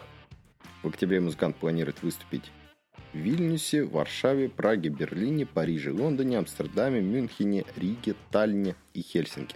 [0.83, 2.49] В октябре музыкант планирует выступить
[3.17, 9.55] Вильнюсе, Варшаве, Праге, Берлине, Париже, Лондоне, Амстердаме, Мюнхене, Риге, Таллине и Хельсинки.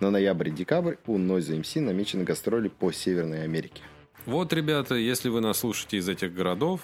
[0.00, 3.82] На ноябрь и декабрь у Noise MC намечены гастроли по Северной Америке.
[4.26, 6.80] Вот, ребята, если вы нас слушаете из этих городов,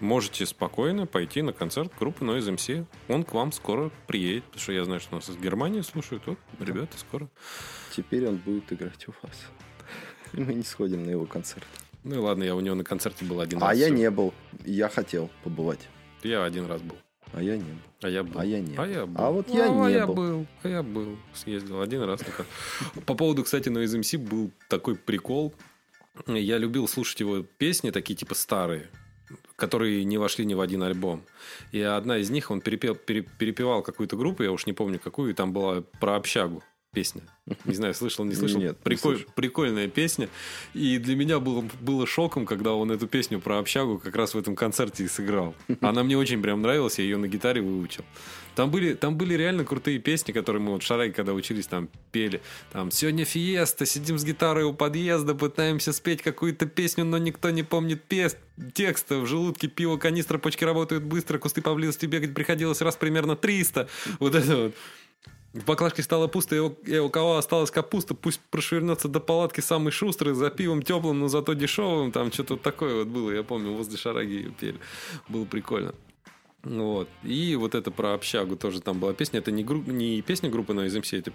[0.00, 2.86] можете спокойно пойти на концерт группы Noise MC.
[3.08, 6.24] Он к вам скоро приедет, потому что я знаю, что нас из Германии слушают.
[6.26, 7.28] Вот, ребята, скоро.
[7.96, 9.46] Теперь он будет играть у вас.
[10.32, 11.66] И Мы не сходим на его концерт.
[12.06, 13.78] Ну и ладно, я у него на концерте был один А раз.
[13.78, 13.94] я всё.
[13.94, 14.32] не был.
[14.64, 15.80] Я хотел побывать.
[16.22, 16.96] Я один раз был.
[17.32, 17.80] А я не был.
[18.02, 18.40] А я был.
[18.40, 18.90] А я не А был.
[18.92, 19.14] я был.
[19.24, 20.14] А вот я а не я был.
[20.14, 20.46] был.
[20.62, 21.18] А я был.
[21.34, 22.20] Съездил один раз.
[22.20, 22.46] только.
[23.06, 25.52] По поводу, кстати, Noise MC был такой прикол.
[26.28, 28.88] Я любил слушать его песни, такие типа старые,
[29.56, 31.24] которые не вошли ни в один альбом.
[31.72, 35.32] И одна из них, он перепел, пере- перепевал какую-то группу, я уж не помню какую,
[35.32, 36.62] и там была про общагу.
[36.96, 37.20] Песня.
[37.66, 38.58] Не знаю, слышал, не слышал.
[38.58, 39.32] Нет, не Приколь- слышал.
[39.34, 40.30] Прикольная песня.
[40.72, 44.38] И для меня было, было шоком, когда он эту песню про общагу как раз в
[44.38, 45.54] этом концерте и сыграл.
[45.82, 48.02] Она мне очень прям нравилась, я ее на гитаре выучил.
[48.54, 51.90] Там были, там были реально крутые песни, которые мы вот в Шарай, когда учились, там
[52.12, 52.40] пели.
[52.72, 57.62] Там «Сегодня фиеста, сидим с гитарой у подъезда, пытаемся спеть какую-то песню, но никто не
[57.62, 58.38] помнит пес...
[58.72, 59.18] текста.
[59.18, 63.88] В желудке пиво, канистра, почки работают быстро, кусты поблизости бегать приходилось раз примерно 300».
[64.20, 64.74] Вот это вот.
[65.56, 70.34] В баклажке стало пусто, и у- кого осталась капуста, пусть прошвырнется до палатки самый шустрый,
[70.34, 72.12] за пивом теплым, но зато дешевым.
[72.12, 74.78] Там что-то такое вот было, я помню, возле Шараги пели.
[75.28, 75.94] Было прикольно.
[76.62, 77.08] Вот.
[77.22, 79.38] И вот это про общагу тоже там была песня.
[79.38, 81.32] Это не, гру- не песня группы Noise MC, это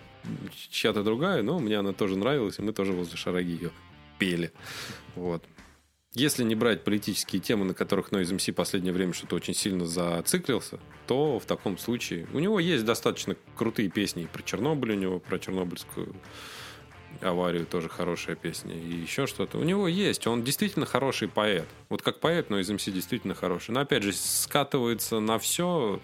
[0.69, 3.72] чья-то другая, но мне она тоже нравилась, и мы тоже возле Шараги ее
[4.19, 4.51] пели.
[5.15, 5.43] Вот.
[6.14, 10.78] Если не брать политические темы, на которых Noise MC последнее время что-то очень сильно зациклился,
[11.07, 15.39] то в таком случае у него есть достаточно крутые песни про Чернобыль у него, про
[15.39, 16.14] Чернобыльскую
[17.22, 19.57] аварию тоже хорошая песня и еще что-то.
[19.57, 21.68] У него есть, он действительно хороший поэт.
[21.88, 23.72] Вот как поэт, но из МС действительно хороший.
[23.72, 26.01] Но опять же, скатывается на все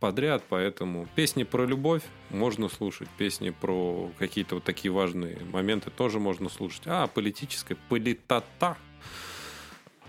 [0.00, 6.20] подряд, поэтому песни про любовь можно слушать, песни про какие-то вот такие важные моменты тоже
[6.20, 6.82] можно слушать.
[6.86, 8.76] А политическая политота.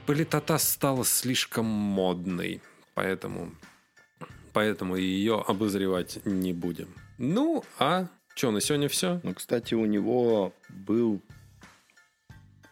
[0.10, 2.64] Политота стала слишком модной,
[2.95, 3.51] поэтому,
[4.53, 6.88] поэтому ее обозревать не будем.
[7.20, 9.22] Ну, а что, на сегодня все?
[9.22, 11.22] Ну, кстати, у него был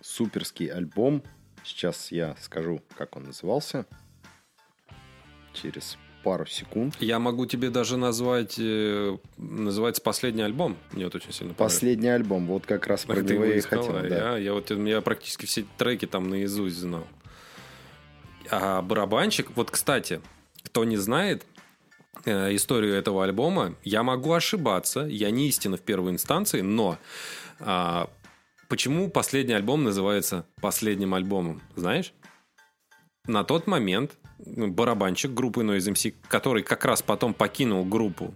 [0.02, 1.22] суперский альбом.
[1.64, 3.86] Сейчас я скажу, как он назывался.
[5.54, 6.96] Через пару секунд.
[7.00, 10.76] Я могу тебе даже назвать, э, называется последний альбом.
[10.92, 11.54] Мне вот очень сильно.
[11.54, 12.48] Последний альбом.
[12.48, 13.96] Вот как раз про ты него его я и хотел.
[13.96, 14.32] а да.
[14.32, 17.08] я, я вот я практически все треки там наизусть знал.
[18.50, 20.22] А барабанщик, вот кстати,
[20.64, 21.46] кто не знает
[22.26, 26.98] э, историю этого альбома, я могу ошибаться, я не истина в первой инстанции, но
[27.60, 28.10] а,
[28.68, 32.14] почему последний альбом называется последним альбомом, знаешь?
[33.26, 38.34] На тот момент ну, барабанщик группы Noise MC, который как раз потом покинул группу,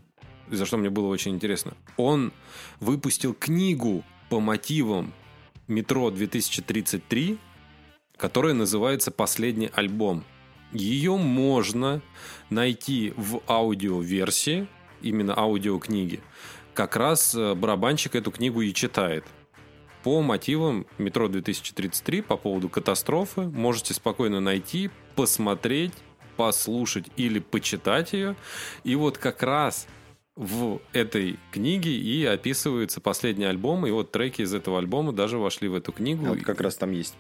[0.49, 2.34] за что мне было очень интересно, он
[2.80, 5.14] выпустил книгу по мотивам
[5.68, 7.38] «Метро 2033»,
[8.22, 10.24] которая называется «Последний альбом».
[10.72, 12.03] Ее можно
[12.51, 14.67] найти в аудиоверсии,
[15.01, 16.22] именно аудиокниги.
[16.76, 19.26] Как раз э, барабанщик эту книгу и читает.
[20.03, 25.93] По мотивам «Метро 2033» по поводу катастрофы можете спокойно найти, посмотреть,
[26.38, 28.36] послушать или почитать ее.
[28.84, 29.88] И вот как раз
[30.36, 35.67] в этой книге и описывается последний альбом, и вот треки из этого альбома даже вошли
[35.67, 36.28] в эту книгу.
[36.28, 37.15] А Вот как раз там есть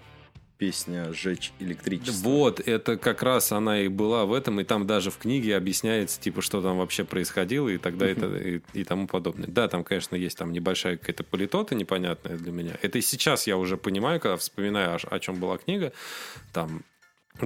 [0.61, 2.29] песня «Сжечь электричество».
[2.29, 6.21] Вот, это как раз она и была в этом, и там даже в книге объясняется,
[6.21, 9.47] типа, что там вообще происходило, и тогда это и, и тому подобное.
[9.47, 12.77] Да, там, конечно, есть там небольшая какая-то политота непонятная для меня.
[12.83, 15.93] Это и сейчас я уже понимаю, когда вспоминаю, о, о чем была книга.
[16.53, 16.83] Там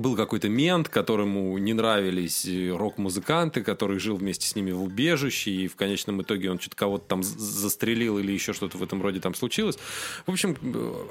[0.02, 5.52] был какой-то мент, которому не нравились э, рок-музыканты, который жил вместе с ними в убежище,
[5.52, 9.20] и в конечном итоге он что-то кого-то там застрелил или еще что-то в этом роде
[9.20, 9.78] там случилось.
[10.26, 10.56] В общем, э,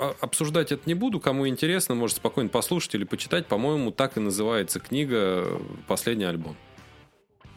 [0.01, 1.21] а- обсуждать это не буду.
[1.21, 3.47] Кому интересно, может спокойно послушать или почитать.
[3.47, 6.57] По-моему, так и называется книга «Последний альбом».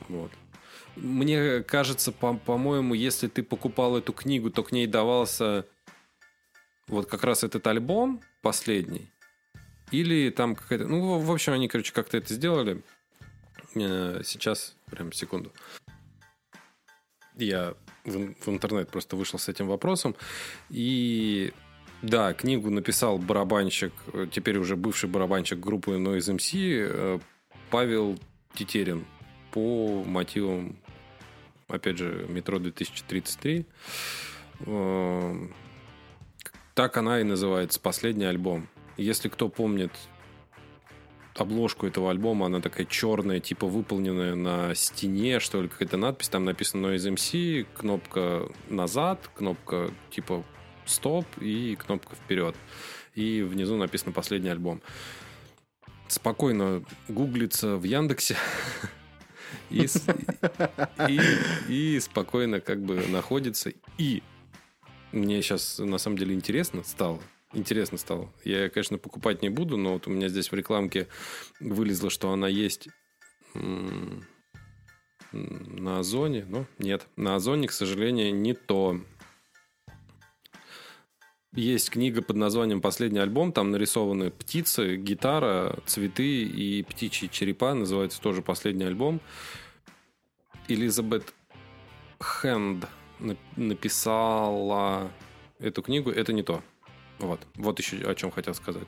[0.10, 0.32] Вот.
[0.96, 5.66] Мне кажется, по- по-моему, если ты покупал эту книгу, то к ней давался
[6.88, 9.12] вот как раз этот альбом последний.
[9.92, 10.88] Или там какая-то...
[10.88, 12.82] Ну, в общем, они, короче, как-то это сделали.
[13.76, 15.52] Э, Сейчас, прям секунду.
[17.36, 20.16] Я в, ин- в интернет просто вышел с этим вопросом.
[20.70, 21.54] И
[22.02, 27.20] да, книгу написал барабанщик, э, теперь уже бывший барабанщик группы Noise MC э,
[27.70, 28.20] Павел
[28.56, 29.06] Тетерин
[29.52, 30.78] по мотивам,
[31.68, 33.66] опять же, метро 2033.
[34.66, 35.48] Э,
[36.74, 38.68] Так она и называется, последний альбом.
[38.98, 39.92] Если кто помнит
[41.36, 46.46] обложку этого альбома, она такая черная, типа выполненная на стене, что ли, какая-то надпись, там
[46.46, 50.44] написано Noise MC, кнопка назад, кнопка типа
[50.86, 52.56] стоп и кнопка вперед.
[53.14, 54.82] И внизу написано последний альбом.
[56.08, 58.38] Спокойно гуглится в Яндексе
[59.70, 59.88] и,
[61.08, 61.20] и,
[61.68, 63.72] и спокойно как бы находится.
[63.98, 64.24] И
[65.12, 67.22] мне сейчас на самом деле интересно стало.
[67.54, 68.32] Интересно стало.
[68.44, 71.08] Я, конечно, покупать не буду, но вот у меня здесь в рекламке
[71.60, 72.90] вылезло, что она есть
[75.32, 76.46] на Озоне.
[76.46, 79.00] Но нет, на Озоне, к сожалению, не то.
[81.54, 83.52] Есть книга под названием «Последний альбом».
[83.52, 87.74] Там нарисованы птицы, гитара, цветы и птичьи черепа.
[87.74, 89.22] Называется тоже «Последний альбом».
[90.68, 91.34] Элизабет
[92.20, 92.86] Хэнд
[93.20, 95.12] на- написала
[95.60, 96.62] эту книгу, это не то.
[97.20, 97.46] Вот.
[97.56, 98.88] Вот еще о чем хотел сказать.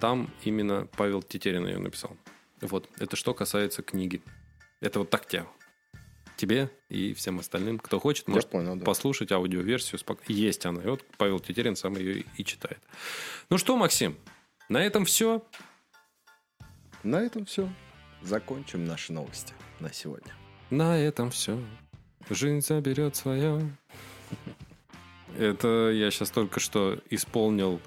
[0.00, 2.16] Там именно Павел Тетерин ее написал.
[2.60, 2.88] Вот.
[2.98, 4.22] Это что касается книги.
[4.80, 5.46] Это вот так тебе.
[6.36, 8.84] Тебе и всем остальным, кто хочет, Я может понял, да.
[8.84, 9.98] послушать аудиоверсию.
[10.28, 10.82] Есть она.
[10.82, 12.78] И вот Павел Тетерин сам ее и читает.
[13.48, 14.18] Ну что, Максим,
[14.68, 15.42] на этом все.
[17.02, 17.72] На этом все.
[18.20, 20.34] Закончим наши новости на сегодня.
[20.68, 21.58] На этом все.
[22.28, 23.70] Жизнь заберет свое.
[25.38, 27.80] Это я сейчас только что исполнил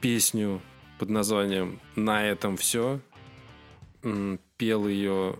[0.00, 0.60] песню
[0.98, 3.00] под названием «На этом все».
[4.56, 5.38] Пел ее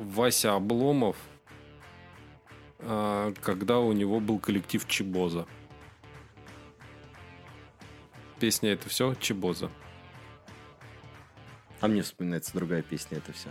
[0.00, 1.16] Вася Обломов,
[2.78, 5.46] а, когда у него был коллектив Чебоза.
[8.38, 9.70] Песня «Это все» Чебоза.
[11.80, 13.50] А мне вспоминается другая песня, это все.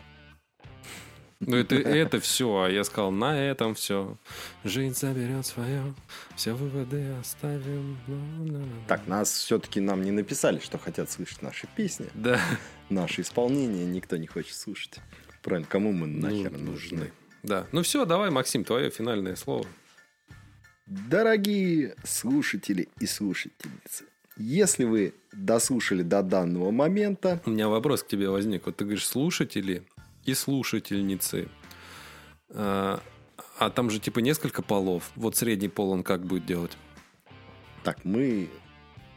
[1.47, 4.17] Ну, это, это все, а я сказал, на этом все.
[4.63, 5.93] Жизнь заберет свое,
[6.35, 7.97] все выводы оставим.
[8.87, 12.07] Так, нас все-таки нам не написали, что хотят слышать наши песни.
[12.13, 12.39] Да.
[12.89, 14.99] Наше исполнение никто не хочет слушать.
[15.41, 17.11] Правильно, кому мы нахер Ну, нужны?
[17.43, 17.67] Да.
[17.71, 19.65] Ну все, давай, Максим, твое финальное слово.
[20.85, 24.05] Дорогие слушатели и слушательницы,
[24.37, 28.65] если вы дослушали до данного момента, У меня вопрос к тебе возник.
[28.65, 29.83] Вот ты говоришь слушатели
[30.25, 31.49] и слушательницы.
[32.49, 33.01] А,
[33.59, 35.11] а там же типа несколько полов.
[35.15, 36.77] Вот средний пол он как будет делать?
[37.83, 38.49] так, мы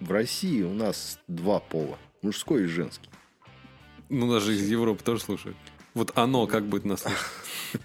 [0.00, 3.08] в России у нас два пола, мужской и женский.
[4.08, 5.56] Ну, даже из Европы тоже слушают.
[5.94, 7.20] Вот оно как будет нас слушать?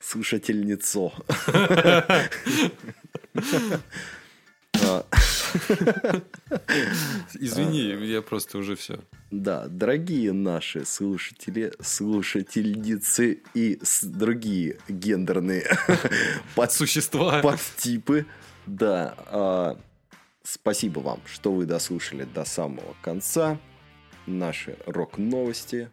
[0.00, 1.12] Слушательницо.
[5.54, 6.20] А,
[7.34, 8.98] Извини, я просто уже все.
[9.30, 15.66] Да, дорогие наши слушатели, слушательницы и другие гендерные
[16.54, 17.40] под- Существа.
[17.40, 18.26] подтипы,
[18.66, 19.78] да, а,
[20.42, 23.58] спасибо вам, что вы дослушали до самого конца
[24.26, 25.90] наши рок-новости.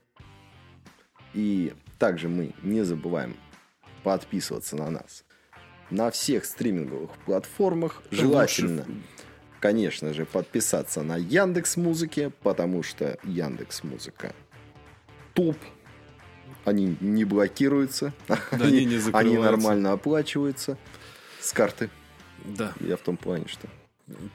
[1.33, 3.35] И также мы не забываем
[4.03, 5.23] подписываться на нас
[5.91, 8.03] на всех стриминговых платформах.
[8.11, 8.85] Желательно,
[9.59, 14.33] конечно же, подписаться на Яндекс Музыке, потому что Яндекс Музыка
[15.33, 15.57] топ.
[16.65, 18.13] Они не блокируются,
[18.51, 19.41] они не они закрываются.
[19.41, 20.77] нормально оплачиваются
[21.39, 21.89] с карты.
[22.45, 22.73] Да.
[22.79, 23.67] Я в том плане, что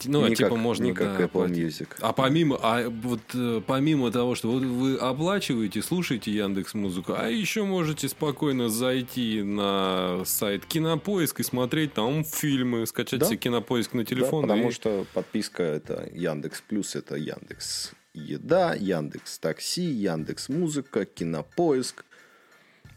[0.05, 1.49] Ну, не типа как- можно не как да, Apple.
[1.51, 1.89] Music.
[2.01, 7.29] А помимо, а вот э, помимо того, что вот вы оплачиваете, слушаете Яндекс Музыку, а
[7.29, 13.27] еще можете спокойно зайти на сайт Кинопоиск и смотреть там фильмы, скачать Да.
[13.27, 14.43] себе Кинопоиск на Да, телефон.
[14.43, 22.05] потому и- что подписка это Яндекс Плюс, это Яндекс Еда, Яндекс Такси, Яндекс Музыка, Кинопоиск.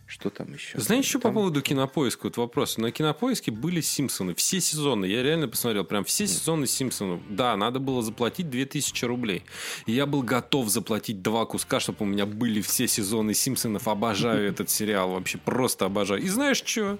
[0.07, 0.79] Что там еще?
[0.79, 2.27] Знаешь, по Там- поводу кинопоиска?
[2.27, 2.77] Вот вопрос.
[2.77, 4.33] На кинопоиске были Симпсоны.
[4.35, 5.05] Все сезоны.
[5.05, 5.83] Я реально посмотрел.
[5.83, 7.19] Прям все сезоны Симпсонов.
[7.29, 9.43] Да, надо было заплатить 2000 рублей.
[9.85, 13.87] И я был готов заплатить два куска, чтобы у меня были все сезоны Симпсонов.
[13.89, 15.11] Обожаю этот сериал.
[15.11, 16.21] Вообще просто обожаю.
[16.21, 16.97] И знаешь что?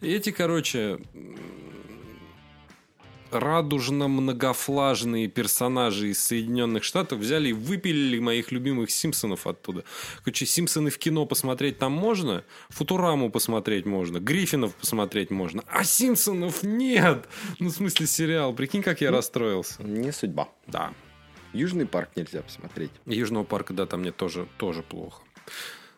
[0.00, 0.98] Эти, короче,
[3.30, 9.84] радужно-многофлажные персонажи из Соединенных Штатов взяли и выпилили моих любимых Симпсонов оттуда.
[10.22, 16.62] Короче, Симпсоны в кино посмотреть там можно, Футураму посмотреть можно, Гриффинов посмотреть можно, а Симпсонов
[16.62, 17.28] нет!
[17.58, 18.52] Ну, в смысле, сериал.
[18.54, 19.82] Прикинь, как я расстроился.
[19.82, 20.48] Не судьба.
[20.66, 20.92] Да.
[21.52, 22.90] Южный парк нельзя посмотреть.
[23.06, 25.22] Южного парка, да, там мне тоже, тоже плохо.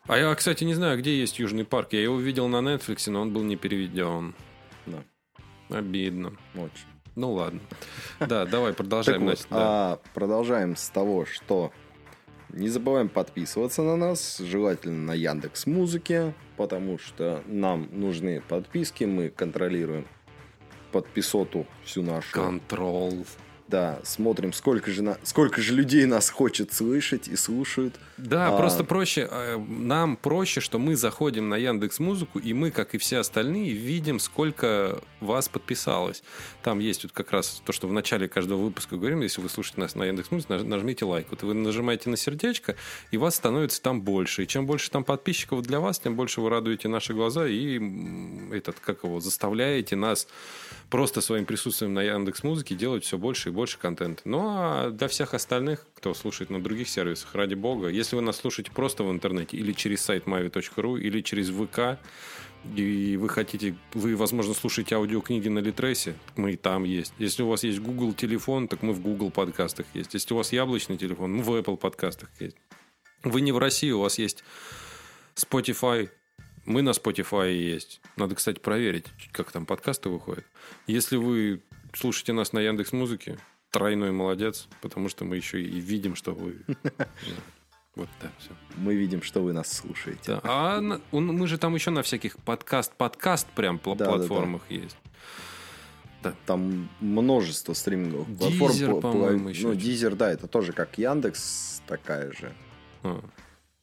[0.06, 1.92] А я, кстати, не знаю, где есть Южный парк.
[1.92, 4.34] Я его видел на Netflix, но он был не переведен.
[4.86, 5.04] Да,
[5.68, 6.32] Обидно.
[6.54, 6.86] очень.
[7.18, 7.58] Ну ладно.
[8.20, 9.22] Да, давай продолжаем.
[9.22, 9.56] вот, Настя, да.
[9.58, 11.72] а, продолжаем с того, что
[12.50, 19.30] не забываем подписываться на нас, желательно на Яндекс Музыке, потому что нам нужны подписки, мы
[19.30, 20.06] контролируем
[20.92, 22.32] подписоту всю нашу.
[22.32, 23.26] Контрол.
[23.68, 27.96] Да, смотрим, сколько же, на- сколько же людей нас хочет слышать и слушают.
[28.16, 28.56] Да, А.
[28.56, 32.98] просто проще, э, нам проще, что мы заходим на Яндекс Музыку, и мы, как и
[32.98, 36.22] все остальные, видим, сколько вас подписалось.
[36.62, 39.82] Там есть вот как раз то, что в начале каждого выпуска говорим, если вы слушаете
[39.82, 41.26] нас на Яндекс Музыке, наж- нажмите лайк.
[41.30, 42.74] Вот вы нажимаете на сердечко,
[43.10, 44.44] и вас становится там больше.
[44.44, 47.78] И чем больше там подписчиков для вас, тем больше вы радуете наши глаза и
[48.50, 50.26] этот, как его, заставляете нас
[50.90, 54.22] просто своим присутствием на Яндекс Музыке делать все больше и больше контента.
[54.24, 58.36] Ну а для всех остальных, кто слушает на других сервисах, ради бога, если вы нас
[58.36, 62.00] слушаете просто в интернете или через сайт mavi.ru, или через ВК,
[62.74, 67.12] и вы хотите, вы, возможно, слушаете аудиокниги на Литресе, мы и там есть.
[67.18, 70.14] Если у вас есть Google телефон, так мы в Google подкастах есть.
[70.14, 72.56] Если у вас яблочный телефон, мы в Apple подкастах есть.
[73.22, 74.44] Вы не в России, у вас есть
[75.34, 76.10] Spotify,
[76.68, 78.00] Мы на Spotify есть.
[78.16, 80.44] Надо, кстати, проверить, как там подкасты выходят.
[80.86, 81.62] Если вы
[81.94, 83.38] слушаете нас на Яндекс Музыке,
[83.70, 86.58] тройной молодец, потому что мы еще и видим, что вы...
[87.96, 88.50] Вот, да, все.
[88.76, 90.20] Мы видим, что вы нас слушаете.
[90.34, 90.40] Да.
[90.44, 94.10] А на- он- мы же там еще на всяких подкаст, подкаст прям Да, да, да.
[94.12, 94.96] платформах есть.
[96.46, 98.94] Там множество стриминговых Deezer, платформ.
[98.94, 99.74] по- по-моему, по- еще Ну.
[99.74, 102.52] Дизер, да, это тоже как Яндекс, такая же
[103.02, 103.20] А,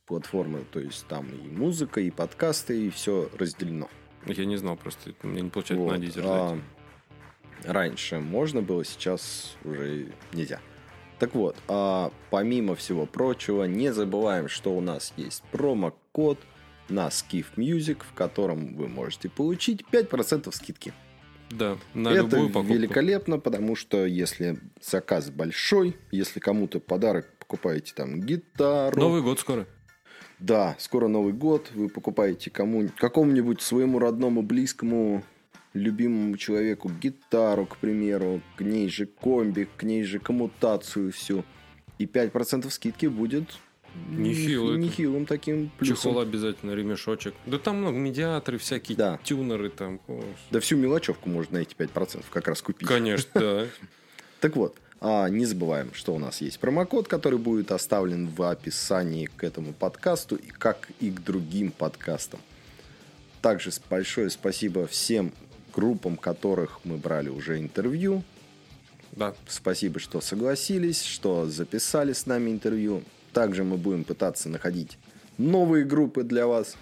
[0.06, 0.60] платформа.
[0.72, 3.90] То есть там и музыка, и подкасты, и все разделено.
[4.26, 5.14] я не знал просто.
[5.24, 5.92] У меня не получается Вот.
[5.92, 6.60] на дизель А,
[7.64, 10.60] раньше можно было, сейчас уже нельзя.
[11.20, 16.38] Так вот, а помимо всего прочего, не забываем, что у нас есть промокод
[16.90, 20.94] на Skiff Music, в котором вы можете получить 5% скидки.
[21.52, 22.74] Да, на Это любую покупку.
[22.74, 29.68] великолепно, потому что если заказ большой, если кому-то подарок покупаете там гитару, Новый год скоро.
[30.46, 35.24] Да, скоро Новый год, вы покупаете кому какому-нибудь своему родному, близкому,
[35.74, 41.44] любимому человеку гитару, к примеру, к ней же комби, к ней же коммутацию всю.
[41.98, 43.58] И 5% скидки будет
[44.10, 44.80] Нехило это.
[44.80, 45.96] нехилым таким плюсом.
[45.96, 47.34] Чехол обязательно, ремешочек.
[47.46, 49.20] Да там много медиаторы, всякие Да.
[49.24, 50.00] тюнеры там.
[50.08, 52.88] О, Да всю мелочевку можно на эти 5% как раз купить.
[52.88, 53.66] Конечно, да.
[54.42, 59.28] Так вот, а, не забываем, что у нас есть промокод, который будет оставлен в описании
[59.28, 62.40] к этому подкасту, и как и к другим подкастам.
[63.40, 65.32] Также большое спасибо всем
[65.76, 68.24] группам, которых мы брали уже интервью.
[69.12, 69.36] Да.
[69.48, 73.04] Спасибо, что согласились, что записали с нами интервью.
[73.32, 74.98] Также мы будем пытаться находить
[75.38, 76.76] новые группы для вас.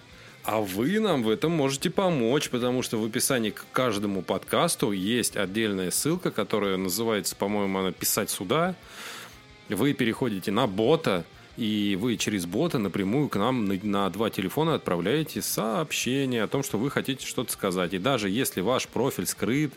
[0.44, 5.38] А вы нам в этом можете помочь, потому что в описании к каждому подкасту есть
[5.38, 8.74] отдельная ссылка, которая называется, по-моему, она «Писать сюда».
[9.70, 11.24] Вы переходите на бота,
[11.56, 16.76] и вы через бота напрямую к нам на, два телефона отправляете сообщение о том, что
[16.76, 17.94] вы хотите что-то сказать.
[17.94, 19.72] И даже если ваш профиль скрыт,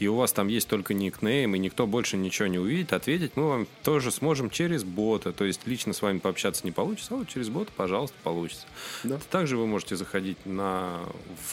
[0.00, 3.48] и у вас там есть только никнейм, и никто больше ничего не увидит, ответить мы
[3.48, 5.32] вам тоже сможем через бота.
[5.32, 8.66] То есть лично с вами пообщаться не получится, а вот через бота, пожалуйста, получится.
[9.04, 9.18] Да.
[9.30, 10.98] Также вы можете заходить на,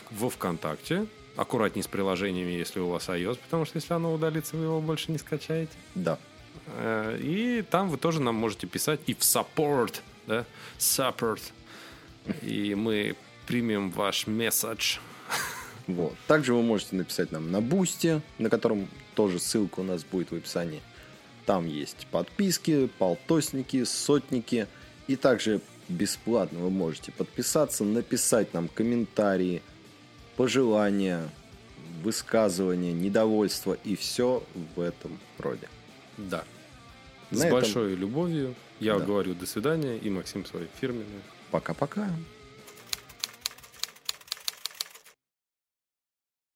[0.09, 1.05] в- во ВКонтакте.
[1.35, 5.11] Аккуратней с приложениями, если у вас iOS, потому что если оно удалится, вы его больше
[5.11, 5.73] не скачаете.
[5.93, 6.17] Да.
[6.77, 9.95] Э, И там вы тоже нам можете писать и в support,
[10.25, 10.45] да,
[10.79, 11.41] support.
[12.41, 13.15] И мы
[13.45, 14.97] примем ваш месседж.
[15.87, 16.13] Вот.
[16.27, 20.35] Также вы можете написать нам на Бусте, на котором тоже ссылка у нас будет в
[20.35, 20.81] описании.
[21.45, 24.67] Там есть подписки, полтосники, сотники.
[25.07, 29.61] И также бесплатно вы можете подписаться, написать нам комментарии,
[30.35, 31.29] пожелания,
[32.03, 34.43] высказывания, недовольство и все
[34.75, 35.69] в этом роде.
[36.17, 36.43] Да.
[37.31, 38.55] На С этом- большой любовью.
[38.79, 39.05] Я Да.
[39.05, 41.05] говорю до свидания, и Максим свой фирменный.
[41.49, 42.09] Пока-пока.